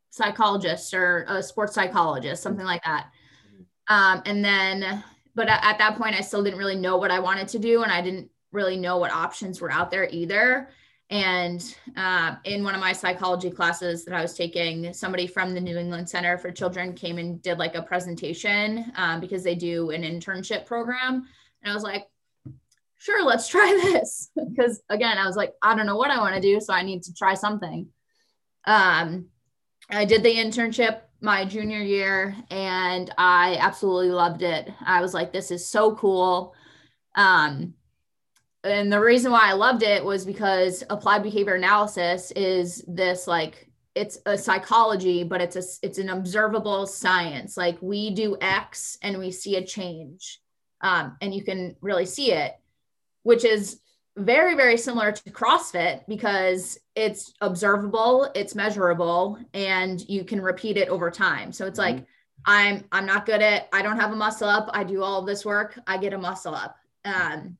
psychologist 0.10 0.94
or 0.94 1.26
a 1.28 1.44
sports 1.44 1.76
psychologist, 1.76 2.42
something 2.42 2.66
like 2.66 2.84
that. 2.84 3.12
Mm-hmm. 3.48 3.94
Um, 3.94 4.22
and 4.26 4.44
then, 4.44 5.04
but 5.36 5.48
at 5.50 5.78
that 5.78 5.98
point, 5.98 6.16
I 6.16 6.22
still 6.22 6.44
didn't 6.44 6.60
really 6.60 6.78
know 6.78 6.98
what 6.98 7.12
I 7.12 7.20
wanted 7.20 7.50
to 7.50 7.60
do, 7.60 7.84
and 7.84 7.92
I 7.92 8.02
didn't 8.02 8.30
really 8.52 8.78
know 8.78 8.98
what 8.98 9.12
options 9.12 9.60
were 9.60 9.72
out 9.72 9.92
there 9.92 10.08
either. 10.10 10.70
And 11.12 11.76
uh, 11.96 12.36
in 12.46 12.64
one 12.64 12.74
of 12.74 12.82
my 12.82 12.92
psychology 12.92 13.52
classes 13.52 14.06
that 14.06 14.16
I 14.16 14.22
was 14.22 14.34
taking, 14.34 14.92
somebody 14.92 15.28
from 15.28 15.54
the 15.54 15.62
New 15.62 15.78
England 15.78 16.10
Center 16.10 16.38
for 16.38 16.52
Children 16.52 16.94
came 16.94 17.20
and 17.20 17.42
did 17.42 17.60
like 17.60 17.76
a 17.76 17.82
presentation 17.84 18.92
um, 18.96 19.20
because 19.20 19.44
they 19.44 19.54
do 19.54 19.92
an 19.92 20.02
internship 20.02 20.66
program. 20.66 21.28
And 21.62 21.72
I 21.72 21.76
was 21.76 21.84
like, 21.84 22.08
sure, 22.98 23.24
let's 23.24 23.48
try 23.48 23.80
this. 23.84 24.32
because 24.36 24.82
again, 24.90 25.20
I 25.20 25.28
was 25.28 25.36
like, 25.36 25.54
I 25.62 25.76
don't 25.76 25.86
know 25.86 25.98
what 25.98 26.10
I 26.10 26.20
want 26.20 26.36
to 26.36 26.42
do. 26.42 26.60
So 26.60 26.74
I 26.74 26.82
need 26.82 27.04
to 27.04 27.14
try 27.14 27.36
something. 27.36 27.88
Um, 28.66 29.28
I 29.92 30.06
did 30.06 30.24
the 30.24 30.34
internship 30.34 31.02
my 31.22 31.46
junior 31.46 31.80
year 31.80 32.36
and 32.50 33.14
I 33.18 33.58
absolutely 33.60 34.10
loved 34.10 34.42
it. 34.42 34.72
I 34.84 35.02
was 35.02 35.14
like, 35.14 35.32
this 35.32 35.52
is 35.52 35.68
so 35.68 35.96
cool. 35.96 36.56
Um, 37.14 37.75
and 38.66 38.92
the 38.92 39.00
reason 39.00 39.32
why 39.32 39.50
I 39.50 39.54
loved 39.54 39.84
it 39.84 40.04
was 40.04 40.26
because 40.26 40.84
applied 40.90 41.22
behavior 41.22 41.54
analysis 41.54 42.32
is 42.32 42.84
this 42.88 43.28
like 43.28 43.70
it's 43.94 44.18
a 44.26 44.38
psychology 44.38 45.24
but 45.24 45.40
it's 45.40 45.56
a 45.56 45.64
it's 45.86 46.00
an 46.00 46.10
observable 46.10 46.88
science. 46.88 47.58
Like 47.58 47.78
we 47.82 48.10
do 48.10 48.38
x 48.42 48.98
and 49.04 49.20
we 49.20 49.32
see 49.32 49.58
a 49.58 49.66
change 49.66 50.42
um, 50.82 51.16
and 51.22 51.34
you 51.34 51.44
can 51.44 51.76
really 51.82 52.06
see 52.06 52.32
it 52.32 52.56
which 53.24 53.46
is 53.46 53.80
very 54.18 54.56
very 54.56 54.78
similar 54.78 55.12
to 55.12 55.30
crossfit 55.30 56.02
because 56.08 56.80
it's 56.96 57.34
observable 57.42 58.32
it's 58.34 58.56
measurable 58.56 59.38
and 59.54 60.08
you 60.10 60.24
can 60.24 60.42
repeat 60.42 60.78
it 60.78 60.90
over 60.90 61.12
time. 61.12 61.52
So 61.52 61.68
it's 61.68 61.80
mm-hmm. 61.80 61.98
like 61.98 62.06
i'm 62.48 62.84
i'm 62.92 63.06
not 63.06 63.26
good 63.26 63.42
at 63.42 63.68
i 63.74 63.82
don't 63.82 64.00
have 64.00 64.12
a 64.12 64.16
muscle 64.16 64.48
up 64.48 64.70
i 64.74 64.84
do 64.84 65.02
all 65.02 65.24
this 65.24 65.46
work 65.46 65.80
i 65.86 65.98
get 65.98 66.14
a 66.14 66.18
muscle 66.18 66.56
up. 66.56 66.78
Um, 67.04 67.58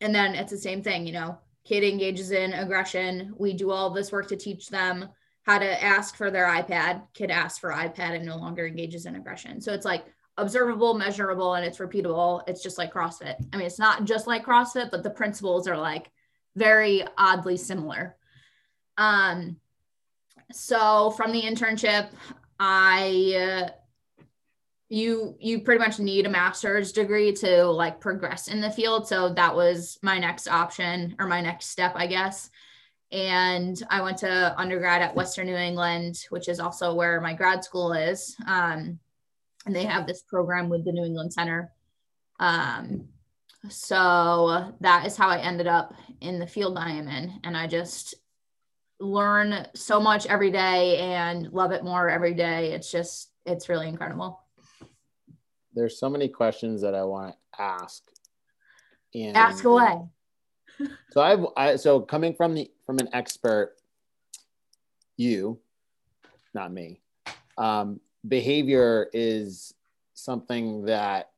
and 0.00 0.14
then 0.14 0.34
it's 0.34 0.50
the 0.50 0.58
same 0.58 0.82
thing, 0.82 1.06
you 1.06 1.12
know, 1.12 1.38
kid 1.64 1.84
engages 1.84 2.30
in 2.30 2.52
aggression. 2.52 3.34
We 3.36 3.52
do 3.52 3.70
all 3.70 3.90
this 3.90 4.12
work 4.12 4.28
to 4.28 4.36
teach 4.36 4.68
them 4.68 5.08
how 5.42 5.58
to 5.58 5.82
ask 5.82 6.16
for 6.16 6.30
their 6.30 6.46
iPad. 6.46 7.02
Kid 7.14 7.30
asks 7.30 7.58
for 7.58 7.70
iPad 7.70 8.16
and 8.16 8.26
no 8.26 8.36
longer 8.36 8.66
engages 8.66 9.06
in 9.06 9.16
aggression. 9.16 9.60
So 9.60 9.72
it's 9.72 9.84
like 9.84 10.04
observable, 10.36 10.94
measurable, 10.94 11.54
and 11.54 11.64
it's 11.64 11.78
repeatable. 11.78 12.42
It's 12.46 12.62
just 12.62 12.78
like 12.78 12.92
CrossFit. 12.92 13.36
I 13.52 13.56
mean, 13.56 13.66
it's 13.66 13.78
not 13.78 14.04
just 14.04 14.26
like 14.26 14.44
CrossFit, 14.44 14.90
but 14.90 15.02
the 15.02 15.10
principles 15.10 15.68
are 15.68 15.76
like 15.76 16.10
very 16.56 17.04
oddly 17.16 17.56
similar. 17.56 18.16
Um, 18.96 19.56
so 20.52 21.10
from 21.12 21.32
the 21.32 21.42
internship, 21.42 22.10
I 22.58 23.64
uh, 23.66 23.70
you 24.90 25.36
you 25.38 25.60
pretty 25.60 25.78
much 25.78 26.00
need 26.00 26.26
a 26.26 26.28
master's 26.28 26.90
degree 26.90 27.32
to 27.32 27.64
like 27.64 28.00
progress 28.00 28.48
in 28.48 28.60
the 28.60 28.70
field. 28.70 29.06
So 29.06 29.32
that 29.34 29.54
was 29.54 29.98
my 30.02 30.18
next 30.18 30.48
option 30.48 31.14
or 31.20 31.26
my 31.26 31.40
next 31.40 31.68
step 31.68 31.92
i 31.94 32.06
guess. 32.06 32.50
And 33.12 33.80
i 33.88 34.02
went 34.02 34.18
to 34.18 34.54
undergrad 34.58 35.00
at 35.00 35.14
western 35.14 35.46
new 35.46 35.56
england 35.56 36.26
which 36.30 36.48
is 36.48 36.60
also 36.60 36.92
where 36.92 37.20
my 37.20 37.32
grad 37.32 37.64
school 37.64 37.92
is. 37.92 38.36
Um, 38.46 38.98
and 39.64 39.76
they 39.76 39.84
have 39.84 40.06
this 40.06 40.22
program 40.22 40.68
with 40.68 40.84
the 40.84 40.92
new 40.92 41.04
england 41.04 41.32
center. 41.32 41.70
Um, 42.40 43.08
so 43.68 44.74
that 44.80 45.06
is 45.06 45.16
how 45.16 45.28
i 45.28 45.38
ended 45.38 45.68
up 45.68 45.94
in 46.20 46.40
the 46.40 46.48
field 46.48 46.76
i 46.76 46.90
am 46.90 47.06
in. 47.06 47.40
And 47.44 47.56
i 47.56 47.68
just 47.68 48.16
learn 48.98 49.68
so 49.74 50.00
much 50.00 50.26
every 50.26 50.50
day 50.50 50.98
and 50.98 51.48
love 51.52 51.70
it 51.70 51.84
more 51.84 52.10
every 52.10 52.34
day. 52.34 52.72
It's 52.72 52.90
just 52.90 53.30
it's 53.46 53.68
really 53.68 53.88
incredible 53.88 54.40
there's 55.74 55.98
so 55.98 56.08
many 56.08 56.28
questions 56.28 56.82
that 56.82 56.94
I 56.94 57.04
want 57.04 57.34
to 57.54 57.62
ask. 57.62 58.02
And 59.14 59.36
ask 59.36 59.64
away. 59.64 60.02
so 61.10 61.20
I've 61.20 61.46
I 61.56 61.76
so 61.76 62.00
coming 62.00 62.34
from 62.34 62.54
the 62.54 62.70
from 62.86 62.98
an 62.98 63.08
expert, 63.12 63.76
you, 65.16 65.58
not 66.54 66.72
me. 66.72 67.00
Um, 67.58 68.00
behavior 68.26 69.08
is 69.12 69.74
something 70.14 70.84
that 70.86 71.30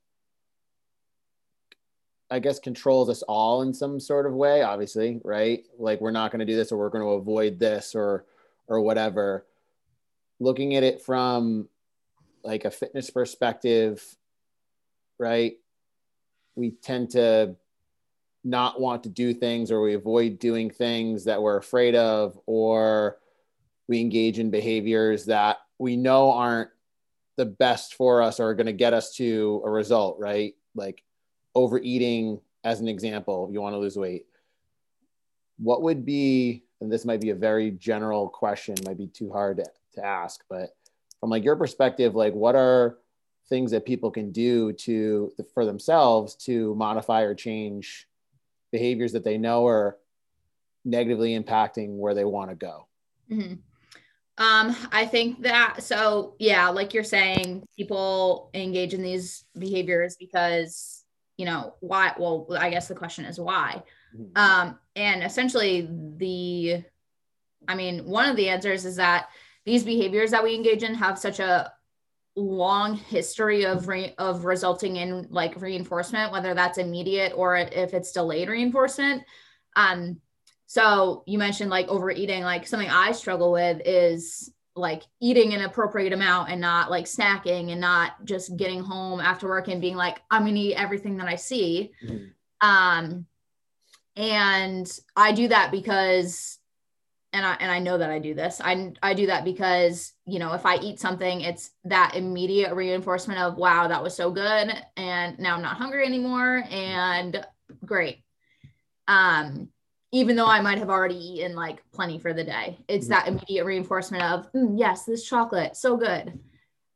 I 2.30 2.38
guess 2.38 2.58
controls 2.58 3.10
us 3.10 3.22
all 3.22 3.62
in 3.62 3.74
some 3.74 4.00
sort 4.00 4.26
of 4.26 4.32
way, 4.32 4.62
obviously, 4.62 5.20
right? 5.22 5.64
Like 5.78 6.00
we're 6.00 6.12
not 6.12 6.30
going 6.30 6.40
to 6.40 6.46
do 6.46 6.56
this 6.56 6.72
or 6.72 6.78
we're 6.78 6.88
going 6.88 7.04
to 7.04 7.10
avoid 7.10 7.58
this 7.58 7.94
or 7.94 8.24
or 8.66 8.80
whatever. 8.80 9.46
Looking 10.40 10.76
at 10.76 10.82
it 10.82 11.02
from 11.02 11.68
like 12.42 12.64
a 12.64 12.70
fitness 12.70 13.10
perspective, 13.10 14.02
right? 15.22 15.54
We 16.56 16.72
tend 16.72 17.10
to 17.10 17.56
not 18.44 18.80
want 18.80 19.04
to 19.04 19.08
do 19.08 19.32
things 19.32 19.70
or 19.70 19.80
we 19.80 19.94
avoid 19.94 20.40
doing 20.40 20.68
things 20.68 21.24
that 21.24 21.40
we're 21.40 21.56
afraid 21.56 21.94
of 21.94 22.38
or 22.44 23.18
we 23.88 24.00
engage 24.00 24.40
in 24.40 24.50
behaviors 24.50 25.26
that 25.26 25.58
we 25.78 25.96
know 25.96 26.32
aren't 26.32 26.70
the 27.36 27.46
best 27.46 27.94
for 27.94 28.20
us 28.20 28.40
or 28.40 28.48
are 28.48 28.54
going 28.54 28.66
to 28.66 28.72
get 28.72 28.92
us 28.92 29.14
to 29.14 29.62
a 29.64 29.70
result, 29.70 30.18
right? 30.18 30.54
Like 30.74 31.04
overeating, 31.54 32.40
as 32.64 32.80
an 32.80 32.88
example, 32.88 33.48
you 33.52 33.60
want 33.60 33.74
to 33.74 33.78
lose 33.78 33.96
weight. 33.96 34.26
What 35.58 35.82
would 35.82 36.04
be, 36.04 36.64
and 36.80 36.90
this 36.90 37.04
might 37.04 37.20
be 37.20 37.30
a 37.30 37.34
very 37.36 37.70
general 37.70 38.28
question, 38.28 38.74
might 38.84 38.98
be 38.98 39.06
too 39.06 39.30
hard 39.30 39.58
to, 39.58 39.66
to 39.94 40.04
ask, 40.04 40.42
but 40.50 40.70
from 41.20 41.30
like 41.30 41.44
your 41.44 41.54
perspective, 41.54 42.16
like 42.16 42.34
what 42.34 42.56
are 42.56 42.98
things 43.48 43.70
that 43.70 43.84
people 43.84 44.10
can 44.10 44.30
do 44.32 44.72
to 44.72 45.32
for 45.52 45.64
themselves 45.64 46.34
to 46.34 46.74
modify 46.74 47.22
or 47.22 47.34
change 47.34 48.08
behaviors 48.70 49.12
that 49.12 49.24
they 49.24 49.38
know 49.38 49.66
are 49.66 49.98
negatively 50.84 51.38
impacting 51.38 51.96
where 51.96 52.14
they 52.14 52.24
want 52.24 52.50
to 52.50 52.56
go 52.56 52.86
mm-hmm. 53.30 53.54
um, 54.42 54.76
i 54.90 55.04
think 55.04 55.42
that 55.42 55.82
so 55.82 56.34
yeah 56.38 56.68
like 56.68 56.94
you're 56.94 57.04
saying 57.04 57.64
people 57.76 58.50
engage 58.54 58.94
in 58.94 59.02
these 59.02 59.44
behaviors 59.58 60.16
because 60.16 61.04
you 61.36 61.44
know 61.44 61.74
why 61.80 62.12
well 62.18 62.46
i 62.58 62.70
guess 62.70 62.88
the 62.88 62.94
question 62.94 63.24
is 63.24 63.38
why 63.38 63.82
mm-hmm. 64.16 64.36
um, 64.36 64.78
and 64.96 65.22
essentially 65.22 65.88
the 66.16 66.82
i 67.68 67.74
mean 67.74 68.04
one 68.04 68.28
of 68.28 68.36
the 68.36 68.48
answers 68.48 68.84
is 68.84 68.96
that 68.96 69.28
these 69.64 69.84
behaviors 69.84 70.30
that 70.32 70.42
we 70.42 70.54
engage 70.54 70.82
in 70.82 70.94
have 70.94 71.18
such 71.18 71.38
a 71.38 71.72
long 72.34 72.94
history 72.94 73.66
of 73.66 73.88
re- 73.88 74.14
of 74.18 74.44
resulting 74.44 74.96
in 74.96 75.26
like 75.28 75.60
reinforcement 75.60 76.32
whether 76.32 76.54
that's 76.54 76.78
immediate 76.78 77.32
or 77.36 77.56
if 77.56 77.94
it's 77.94 78.12
delayed 78.12 78.48
reinforcement. 78.48 79.22
Um 79.76 80.20
so 80.66 81.22
you 81.26 81.38
mentioned 81.38 81.68
like 81.70 81.88
overeating. 81.88 82.42
Like 82.42 82.66
something 82.66 82.88
i 82.88 83.12
struggle 83.12 83.52
with 83.52 83.82
is 83.84 84.52
like 84.74 85.02
eating 85.20 85.52
an 85.52 85.62
appropriate 85.62 86.12
amount 86.12 86.50
and 86.50 86.60
not 86.60 86.90
like 86.90 87.04
snacking 87.04 87.70
and 87.72 87.80
not 87.80 88.24
just 88.24 88.56
getting 88.56 88.80
home 88.80 89.20
after 89.20 89.46
work 89.48 89.68
and 89.68 89.80
being 89.80 89.96
like 89.96 90.20
i'm 90.30 90.44
gonna 90.46 90.58
eat 90.58 90.74
everything 90.74 91.18
that 91.18 91.28
i 91.28 91.36
see. 91.36 91.92
Mm-hmm. 92.04 92.68
um 92.68 93.26
and 94.16 94.98
i 95.16 95.32
do 95.32 95.48
that 95.48 95.70
because 95.70 96.58
and 97.32 97.46
I 97.46 97.56
and 97.60 97.70
I 97.70 97.78
know 97.78 97.98
that 97.98 98.10
I 98.10 98.18
do 98.18 98.34
this. 98.34 98.60
I 98.62 98.92
I 99.02 99.14
do 99.14 99.26
that 99.26 99.44
because 99.44 100.12
you 100.26 100.38
know 100.38 100.52
if 100.52 100.66
I 100.66 100.76
eat 100.76 101.00
something, 101.00 101.40
it's 101.40 101.70
that 101.84 102.14
immediate 102.14 102.74
reinforcement 102.74 103.40
of 103.40 103.56
wow 103.56 103.88
that 103.88 104.02
was 104.02 104.14
so 104.14 104.30
good, 104.30 104.72
and 104.96 105.38
now 105.38 105.54
I'm 105.54 105.62
not 105.62 105.76
hungry 105.76 106.04
anymore, 106.04 106.64
and 106.70 107.44
great. 107.84 108.22
Um, 109.08 109.68
even 110.12 110.36
though 110.36 110.46
I 110.46 110.60
might 110.60 110.78
have 110.78 110.90
already 110.90 111.16
eaten 111.16 111.54
like 111.54 111.82
plenty 111.92 112.18
for 112.18 112.34
the 112.34 112.44
day, 112.44 112.78
it's 112.86 113.08
that 113.08 113.28
immediate 113.28 113.64
reinforcement 113.64 114.22
of 114.22 114.52
mm, 114.52 114.78
yes, 114.78 115.04
this 115.04 115.24
chocolate 115.24 115.76
so 115.76 115.96
good. 115.96 116.38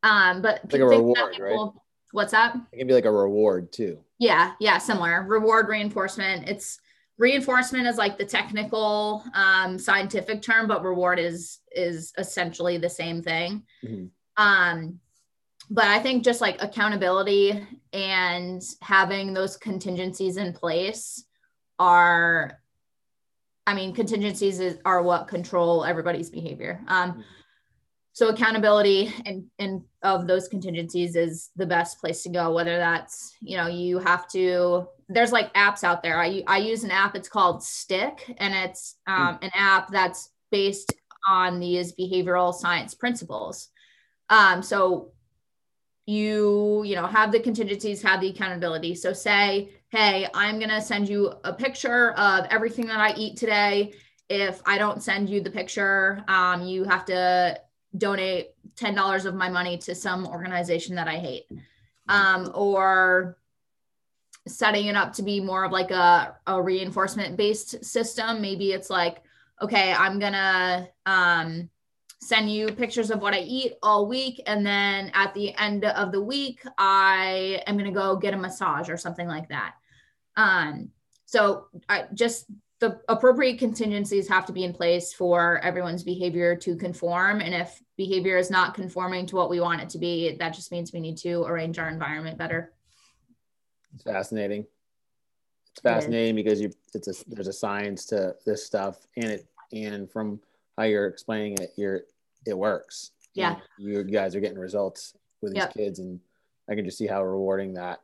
Um, 0.02 0.42
but 0.42 0.70
like 0.70 0.82
a 0.82 0.86
reward, 0.86 1.38
right? 1.38 1.70
What's 2.12 2.34
up? 2.34 2.54
It 2.72 2.78
can 2.78 2.86
be 2.86 2.94
like 2.94 3.06
a 3.06 3.10
reward 3.10 3.72
too. 3.72 3.98
Yeah, 4.18 4.52
yeah, 4.60 4.78
similar 4.78 5.22
reward 5.22 5.68
reinforcement. 5.68 6.48
It's 6.48 6.78
reinforcement 7.18 7.86
is 7.86 7.96
like 7.96 8.18
the 8.18 8.24
technical 8.24 9.24
um, 9.34 9.78
scientific 9.78 10.42
term 10.42 10.66
but 10.66 10.82
reward 10.82 11.18
is 11.18 11.60
is 11.72 12.12
essentially 12.18 12.78
the 12.78 12.90
same 12.90 13.22
thing. 13.22 13.62
Mm-hmm. 13.84 14.06
um, 14.42 15.00
but 15.68 15.86
i 15.86 15.98
think 15.98 16.22
just 16.22 16.40
like 16.40 16.62
accountability 16.62 17.66
and 17.92 18.62
having 18.82 19.34
those 19.34 19.56
contingencies 19.56 20.36
in 20.36 20.52
place 20.52 21.24
are 21.78 22.60
i 23.66 23.74
mean 23.74 23.92
contingencies 23.92 24.60
is, 24.60 24.78
are 24.84 25.02
what 25.02 25.26
control 25.28 25.84
everybody's 25.84 26.30
behavior. 26.30 26.80
Um, 26.88 27.12
mm-hmm 27.12 27.20
so 28.16 28.28
accountability 28.28 29.12
and, 29.26 29.44
and 29.58 29.82
of 30.02 30.26
those 30.26 30.48
contingencies 30.48 31.16
is 31.16 31.50
the 31.56 31.66
best 31.66 32.00
place 32.00 32.22
to 32.22 32.30
go 32.30 32.50
whether 32.50 32.78
that's 32.78 33.36
you 33.42 33.58
know 33.58 33.66
you 33.66 33.98
have 33.98 34.26
to 34.26 34.88
there's 35.10 35.32
like 35.32 35.52
apps 35.52 35.84
out 35.84 36.02
there. 36.02 36.18
I, 36.18 36.42
I 36.46 36.56
use 36.56 36.82
an 36.82 36.90
app 36.90 37.14
it's 37.14 37.28
called 37.28 37.60
stickK 37.60 38.20
and 38.38 38.54
it's 38.54 38.96
um, 39.06 39.38
an 39.42 39.50
app 39.54 39.90
that's 39.92 40.30
based 40.50 40.94
on 41.28 41.60
these 41.60 41.92
behavioral 41.94 42.54
science 42.54 42.94
principles. 42.94 43.68
Um, 44.30 44.62
so 44.62 45.12
you 46.06 46.84
you 46.86 46.94
know 46.94 47.06
have 47.06 47.32
the 47.32 47.40
contingencies 47.40 48.00
have 48.00 48.22
the 48.22 48.30
accountability. 48.30 48.94
So 48.94 49.12
say 49.12 49.68
hey 49.90 50.26
i'm 50.32 50.58
going 50.58 50.70
to 50.70 50.80
send 50.80 51.06
you 51.06 51.34
a 51.44 51.52
picture 51.52 52.12
of 52.12 52.46
everything 52.50 52.86
that 52.86 52.98
i 52.98 53.12
eat 53.14 53.36
today. 53.36 53.92
If 54.30 54.62
i 54.64 54.78
don't 54.78 55.02
send 55.02 55.28
you 55.28 55.42
the 55.42 55.50
picture 55.50 56.24
um, 56.28 56.62
you 56.62 56.84
have 56.84 57.04
to 57.06 57.60
donate 57.98 58.54
$10 58.76 59.24
of 59.24 59.34
my 59.34 59.48
money 59.48 59.78
to 59.78 59.94
some 59.94 60.26
organization 60.26 60.94
that 60.96 61.08
I 61.08 61.16
hate. 61.16 61.46
Um, 62.08 62.52
or 62.54 63.36
setting 64.46 64.86
it 64.86 64.96
up 64.96 65.12
to 65.14 65.22
be 65.22 65.40
more 65.40 65.64
of 65.64 65.72
like 65.72 65.90
a, 65.90 66.36
a 66.46 66.60
reinforcement 66.60 67.36
based 67.36 67.84
system. 67.84 68.40
Maybe 68.40 68.72
it's 68.72 68.90
like, 68.90 69.22
okay, 69.60 69.92
I'm 69.92 70.18
gonna 70.18 70.88
um, 71.04 71.68
send 72.20 72.50
you 72.50 72.68
pictures 72.68 73.10
of 73.10 73.20
what 73.20 73.34
I 73.34 73.40
eat 73.40 73.74
all 73.82 74.06
week. 74.06 74.40
And 74.46 74.64
then 74.64 75.10
at 75.14 75.34
the 75.34 75.54
end 75.56 75.84
of 75.84 76.12
the 76.12 76.22
week, 76.22 76.60
I 76.78 77.62
am 77.66 77.76
gonna 77.76 77.90
go 77.90 78.16
get 78.16 78.34
a 78.34 78.36
massage 78.36 78.88
or 78.88 78.96
something 78.96 79.26
like 79.26 79.48
that. 79.48 79.74
Um, 80.36 80.90
so 81.24 81.66
I 81.88 82.04
just 82.14 82.46
the 82.78 83.00
appropriate 83.08 83.58
contingencies 83.58 84.28
have 84.28 84.44
to 84.46 84.52
be 84.52 84.64
in 84.64 84.72
place 84.72 85.12
for 85.12 85.58
everyone's 85.60 86.02
behavior 86.02 86.54
to 86.56 86.76
conform. 86.76 87.40
And 87.40 87.54
if 87.54 87.82
behavior 87.96 88.36
is 88.36 88.50
not 88.50 88.74
conforming 88.74 89.26
to 89.26 89.36
what 89.36 89.48
we 89.48 89.60
want 89.60 89.80
it 89.80 89.88
to 89.90 89.98
be, 89.98 90.36
that 90.36 90.50
just 90.50 90.70
means 90.70 90.92
we 90.92 91.00
need 91.00 91.16
to 91.18 91.42
arrange 91.44 91.78
our 91.78 91.88
environment 91.88 92.36
better. 92.36 92.72
It's 93.94 94.04
fascinating. 94.04 94.66
It's 95.72 95.80
fascinating 95.80 96.38
it 96.38 96.42
because 96.42 96.60
you 96.60 96.70
it's 96.94 97.08
a 97.08 97.24
there's 97.28 97.48
a 97.48 97.52
science 97.52 98.04
to 98.06 98.34
this 98.44 98.64
stuff 98.64 99.06
and 99.16 99.26
it 99.26 99.46
and 99.72 100.10
from 100.10 100.40
how 100.76 100.84
you're 100.84 101.06
explaining 101.06 101.56
it, 101.60 101.72
you're 101.76 102.02
it 102.46 102.56
works. 102.56 103.12
Yeah. 103.34 103.56
You, 103.78 103.98
you 103.98 104.04
guys 104.04 104.34
are 104.34 104.40
getting 104.40 104.58
results 104.58 105.14
with 105.40 105.52
these 105.52 105.62
yep. 105.62 105.74
kids 105.74 105.98
and 105.98 106.20
I 106.68 106.74
can 106.74 106.84
just 106.84 106.98
see 106.98 107.06
how 107.06 107.24
rewarding 107.24 107.74
that 107.74 108.00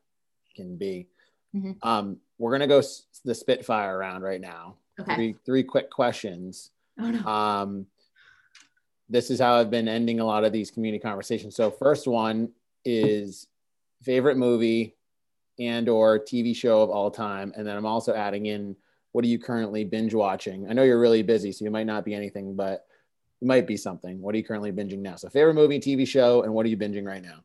can 0.55 0.77
be. 0.77 1.09
Mm-hmm. 1.55 1.73
Um, 1.87 2.19
we're 2.43 2.51
gonna 2.51 2.67
go 2.67 2.79
s- 2.79 3.07
the 3.25 3.35
Spitfire 3.35 3.97
round 3.97 4.25
right 4.25 4.41
now. 4.41 4.75
Okay. 4.99 5.15
Three 5.15 5.37
three 5.47 5.63
quick 5.63 5.89
questions. 5.91 6.73
Oh, 6.99 7.09
no. 7.09 7.25
Um, 7.25 7.87
this 9.09 9.31
is 9.31 9.39
how 9.39 9.55
I've 9.55 9.71
been 9.71 9.87
ending 9.87 10.19
a 10.19 10.25
lot 10.25 10.43
of 10.45 10.53
these 10.53 10.71
community 10.71 11.01
conversations. 11.01 11.55
So 11.55 11.71
first 11.71 12.09
one 12.09 12.51
is 12.85 13.47
favorite 14.03 14.37
movie 14.37 14.97
and 15.61 15.89
or 15.89 16.19
TV 16.19 16.55
show 16.55 16.83
of 16.83 16.91
all 16.91 17.13
time, 17.13 17.53
and 17.57 17.65
then 17.65 17.77
I'm 17.77 17.87
also 17.87 18.13
adding 18.13 18.47
in 18.47 18.75
what 19.13 19.25
are 19.25 19.29
you 19.29 19.39
currently 19.39 19.85
binge 19.85 20.13
watching? 20.13 20.69
I 20.69 20.73
know 20.73 20.83
you're 20.83 20.99
really 20.99 21.23
busy, 21.23 21.53
so 21.53 21.65
you 21.65 21.71
might 21.71 21.87
not 21.87 22.05
be 22.05 22.13
anything, 22.15 22.57
but 22.57 22.87
it 23.41 23.47
might 23.47 23.67
be 23.69 23.77
something. 23.77 24.21
What 24.21 24.35
are 24.35 24.39
you 24.39 24.45
currently 24.45 24.73
binging 24.73 24.99
now? 24.99 25.15
So 25.15 25.29
favorite 25.29 25.55
movie, 25.55 25.79
TV 25.79 26.09
show, 26.09 26.43
and 26.43 26.53
what 26.53 26.67
are 26.67 26.71
you 26.71 26.77
binging 26.77 27.07
right 27.07 27.23
now? 27.23 27.45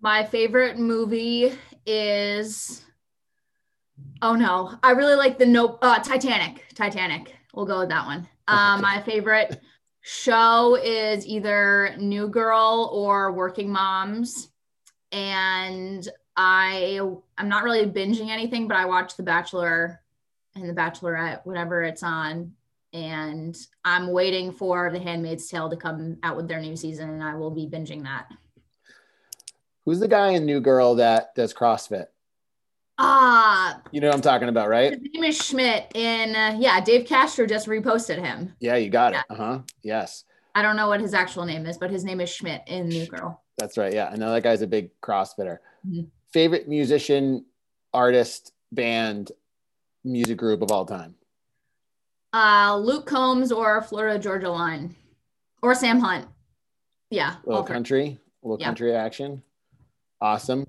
My 0.00 0.24
favorite 0.24 0.78
movie 0.78 1.52
is. 1.84 2.84
Oh 4.22 4.34
no, 4.34 4.78
I 4.82 4.92
really 4.92 5.14
like 5.14 5.38
the 5.38 5.46
no 5.46 5.78
uh, 5.82 5.98
Titanic. 5.98 6.64
Titanic. 6.74 7.34
We'll 7.54 7.66
go 7.66 7.80
with 7.80 7.88
that 7.90 8.06
one. 8.06 8.28
Um, 8.48 8.80
my 8.80 9.02
favorite 9.02 9.60
show 10.02 10.76
is 10.82 11.26
either 11.26 11.96
New 11.98 12.28
Girl 12.28 12.90
or 12.92 13.32
Working 13.32 13.70
Moms, 13.70 14.48
and 15.12 16.08
I 16.36 17.00
I'm 17.36 17.48
not 17.48 17.64
really 17.64 17.86
binging 17.86 18.28
anything, 18.28 18.68
but 18.68 18.76
I 18.76 18.84
watch 18.84 19.16
The 19.16 19.22
Bachelor 19.22 20.00
and 20.54 20.68
The 20.68 20.74
Bachelorette 20.74 21.40
whenever 21.44 21.82
it's 21.82 22.02
on, 22.02 22.52
and 22.92 23.56
I'm 23.84 24.12
waiting 24.12 24.52
for 24.52 24.90
The 24.90 24.98
Handmaid's 24.98 25.48
Tale 25.48 25.68
to 25.70 25.76
come 25.76 26.18
out 26.22 26.36
with 26.36 26.48
their 26.48 26.60
new 26.60 26.76
season, 26.76 27.10
and 27.10 27.22
I 27.22 27.34
will 27.34 27.50
be 27.50 27.66
binging 27.66 28.04
that. 28.04 28.28
Who's 29.84 30.00
the 30.00 30.08
guy 30.08 30.30
in 30.30 30.46
New 30.46 30.60
Girl 30.60 30.96
that 30.96 31.34
does 31.34 31.54
CrossFit? 31.54 32.06
Ah, 32.98 33.80
You 33.92 34.00
know 34.00 34.08
what 34.08 34.16
I'm 34.16 34.22
talking 34.22 34.48
about, 34.48 34.68
right? 34.68 34.92
his 34.92 35.00
name 35.12 35.24
is 35.24 35.36
Schmidt. 35.36 35.92
In 35.94 36.34
uh, 36.34 36.56
yeah, 36.58 36.80
Dave 36.80 37.06
Castro 37.06 37.46
just 37.46 37.66
reposted 37.68 38.18
him. 38.24 38.54
Yeah, 38.60 38.76
you 38.76 38.88
got 38.90 39.12
it. 39.14 39.20
Uh 39.28 39.34
huh. 39.34 39.58
Yes, 39.82 40.24
I 40.54 40.62
don't 40.62 40.76
know 40.76 40.88
what 40.88 41.00
his 41.00 41.12
actual 41.14 41.44
name 41.44 41.66
is, 41.66 41.76
but 41.76 41.90
his 41.90 42.04
name 42.04 42.20
is 42.20 42.30
Schmidt 42.30 42.62
in 42.66 42.88
New 42.88 43.06
Girl. 43.06 43.42
that's 43.58 43.76
right. 43.76 43.92
Yeah, 43.92 44.08
I 44.12 44.16
know 44.16 44.32
that 44.32 44.42
guy's 44.42 44.62
a 44.62 44.66
big 44.66 44.90
CrossFitter. 45.02 45.58
Mhm. 45.86 46.08
Favorite 46.32 46.68
musician, 46.68 47.44
artist, 47.92 48.52
band, 48.72 49.32
music 50.04 50.38
group 50.38 50.62
of 50.62 50.70
all 50.70 50.84
time? 50.86 51.14
Uh, 52.32 52.76
Luke 52.78 53.06
Combs 53.06 53.52
or 53.52 53.80
Florida 53.82 54.18
Georgia 54.18 54.50
Line, 54.50 54.94
or 55.62 55.74
Sam 55.74 56.00
Hunt. 56.00 56.26
Yeah, 57.10 57.36
little 57.44 57.62
country, 57.62 58.18
little 58.42 58.58
Yeah. 58.58 58.66
country 58.66 58.94
action. 58.94 59.42
Awesome. 60.20 60.66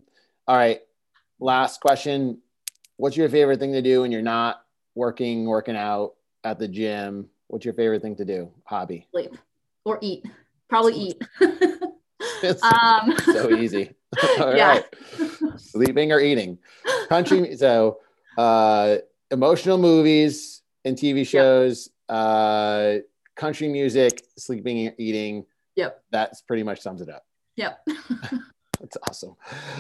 All 0.47 0.55
right. 0.57 0.81
Last 1.39 1.81
question. 1.81 2.39
What's 2.97 3.15
your 3.15 3.29
favorite 3.29 3.59
thing 3.59 3.73
to 3.73 3.81
do 3.81 4.01
when 4.01 4.11
you're 4.11 4.21
not 4.21 4.61
working, 4.95 5.45
working 5.45 5.75
out 5.75 6.13
at 6.43 6.57
the 6.59 6.67
gym? 6.67 7.29
What's 7.47 7.63
your 7.65 7.73
favorite 7.75 8.01
thing 8.01 8.15
to 8.17 8.25
do? 8.25 8.49
Hobby. 8.65 9.07
sleep 9.11 9.37
or 9.85 9.99
eat. 10.01 10.25
Probably 10.69 10.93
eat. 10.93 11.21
It's 12.43 12.63
um, 12.63 13.15
so 13.33 13.49
easy. 13.49 13.95
All 14.39 14.55
Yeah. 14.55 14.67
right. 14.67 14.85
Sleeping 15.57 16.11
or 16.11 16.19
eating. 16.19 16.59
Country. 17.09 17.55
So, 17.55 17.99
uh, 18.37 18.97
emotional 19.31 19.77
movies 19.79 20.61
and 20.85 20.95
TV 20.95 21.25
shows, 21.27 21.89
uh, 22.09 22.97
country 23.35 23.67
music, 23.69 24.23
sleeping, 24.37 24.93
eating. 24.99 25.45
Yep. 25.77 26.03
That's 26.11 26.41
pretty 26.43 26.61
much 26.63 26.81
sums 26.81 27.01
it 27.01 27.09
up. 27.09 27.25
Yep. 27.55 27.87
That's 28.79 28.97
awesome. 29.07 29.35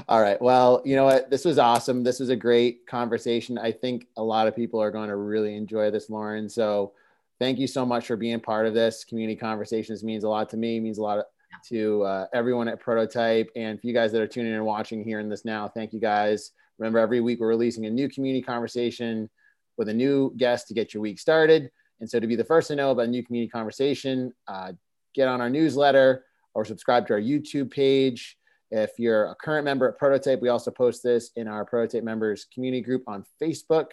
All 0.07 0.21
right. 0.21 0.41
Well, 0.41 0.81
you 0.85 0.95
know 0.95 1.05
what? 1.05 1.29
This 1.29 1.45
was 1.45 1.59
awesome. 1.59 2.03
This 2.03 2.19
was 2.19 2.29
a 2.29 2.35
great 2.35 2.87
conversation. 2.87 3.57
I 3.57 3.71
think 3.71 4.07
a 4.17 4.23
lot 4.23 4.47
of 4.47 4.55
people 4.55 4.81
are 4.81 4.91
going 4.91 5.09
to 5.09 5.15
really 5.15 5.55
enjoy 5.55 5.91
this, 5.91 6.09
Lauren. 6.09 6.49
So 6.49 6.93
thank 7.39 7.59
you 7.59 7.67
so 7.67 7.85
much 7.85 8.07
for 8.07 8.15
being 8.15 8.39
part 8.39 8.65
of 8.65 8.73
this. 8.73 9.03
Community 9.03 9.35
conversations 9.35 10.03
means 10.03 10.23
a 10.23 10.29
lot 10.29 10.49
to 10.49 10.57
me, 10.57 10.79
means 10.79 10.97
a 10.97 11.03
lot 11.03 11.25
to 11.69 12.03
uh, 12.03 12.25
everyone 12.33 12.67
at 12.67 12.79
Prototype. 12.79 13.49
And 13.55 13.79
for 13.79 13.87
you 13.87 13.93
guys 13.93 14.11
that 14.11 14.21
are 14.21 14.27
tuning 14.27 14.51
in 14.51 14.57
and 14.57 14.65
watching, 14.65 15.03
hearing 15.03 15.29
this 15.29 15.45
now, 15.45 15.67
thank 15.67 15.93
you 15.93 15.99
guys. 15.99 16.51
Remember, 16.77 16.99
every 16.99 17.21
week 17.21 17.39
we're 17.39 17.47
releasing 17.47 17.85
a 17.85 17.89
new 17.89 18.09
community 18.09 18.43
conversation 18.43 19.29
with 19.77 19.89
a 19.89 19.93
new 19.93 20.33
guest 20.37 20.67
to 20.67 20.73
get 20.73 20.93
your 20.93 21.01
week 21.01 21.19
started. 21.19 21.71
And 21.99 22.09
so 22.09 22.19
to 22.19 22.27
be 22.27 22.35
the 22.35 22.43
first 22.43 22.67
to 22.67 22.75
know 22.75 22.91
about 22.91 23.05
a 23.05 23.09
new 23.09 23.23
community 23.23 23.49
conversation, 23.49 24.33
uh, 24.47 24.73
get 25.13 25.27
on 25.27 25.41
our 25.41 25.49
newsletter 25.49 26.25
or 26.53 26.65
subscribe 26.65 27.07
to 27.07 27.13
our 27.13 27.21
YouTube 27.21 27.71
page. 27.71 28.36
If 28.71 28.91
you're 28.97 29.31
a 29.31 29.35
current 29.35 29.65
member 29.65 29.87
at 29.87 29.97
Prototype, 29.97 30.41
we 30.41 30.49
also 30.49 30.71
post 30.71 31.03
this 31.03 31.31
in 31.35 31.47
our 31.47 31.65
Prototype 31.65 32.03
members 32.03 32.45
community 32.53 32.81
group 32.81 33.03
on 33.07 33.23
Facebook. 33.41 33.91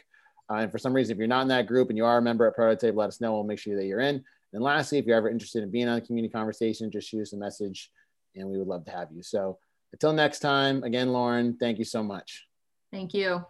Uh, 0.50 0.56
and 0.56 0.72
for 0.72 0.78
some 0.78 0.92
reason, 0.92 1.12
if 1.12 1.18
you're 1.18 1.26
not 1.26 1.42
in 1.42 1.48
that 1.48 1.66
group 1.66 1.88
and 1.88 1.96
you 1.96 2.04
are 2.04 2.18
a 2.18 2.22
member 2.22 2.46
at 2.46 2.54
Prototype, 2.54 2.96
let 2.96 3.08
us 3.08 3.20
know. 3.20 3.32
We'll 3.32 3.44
make 3.44 3.58
sure 3.58 3.76
that 3.76 3.86
you're 3.86 4.00
in. 4.00 4.24
And 4.52 4.62
lastly, 4.62 4.98
if 4.98 5.06
you're 5.06 5.16
ever 5.16 5.30
interested 5.30 5.62
in 5.62 5.70
being 5.70 5.88
on 5.88 5.96
the 5.96 6.06
community 6.06 6.32
conversation, 6.32 6.90
just 6.90 7.08
shoot 7.08 7.22
us 7.22 7.32
a 7.32 7.36
message 7.36 7.90
and 8.36 8.48
we 8.48 8.58
would 8.58 8.68
love 8.68 8.84
to 8.84 8.90
have 8.90 9.08
you. 9.12 9.22
So 9.22 9.58
until 9.92 10.12
next 10.12 10.40
time, 10.40 10.82
again, 10.82 11.12
Lauren, 11.12 11.56
thank 11.58 11.78
you 11.78 11.84
so 11.84 12.02
much. 12.02 12.46
Thank 12.92 13.14
you. 13.14 13.44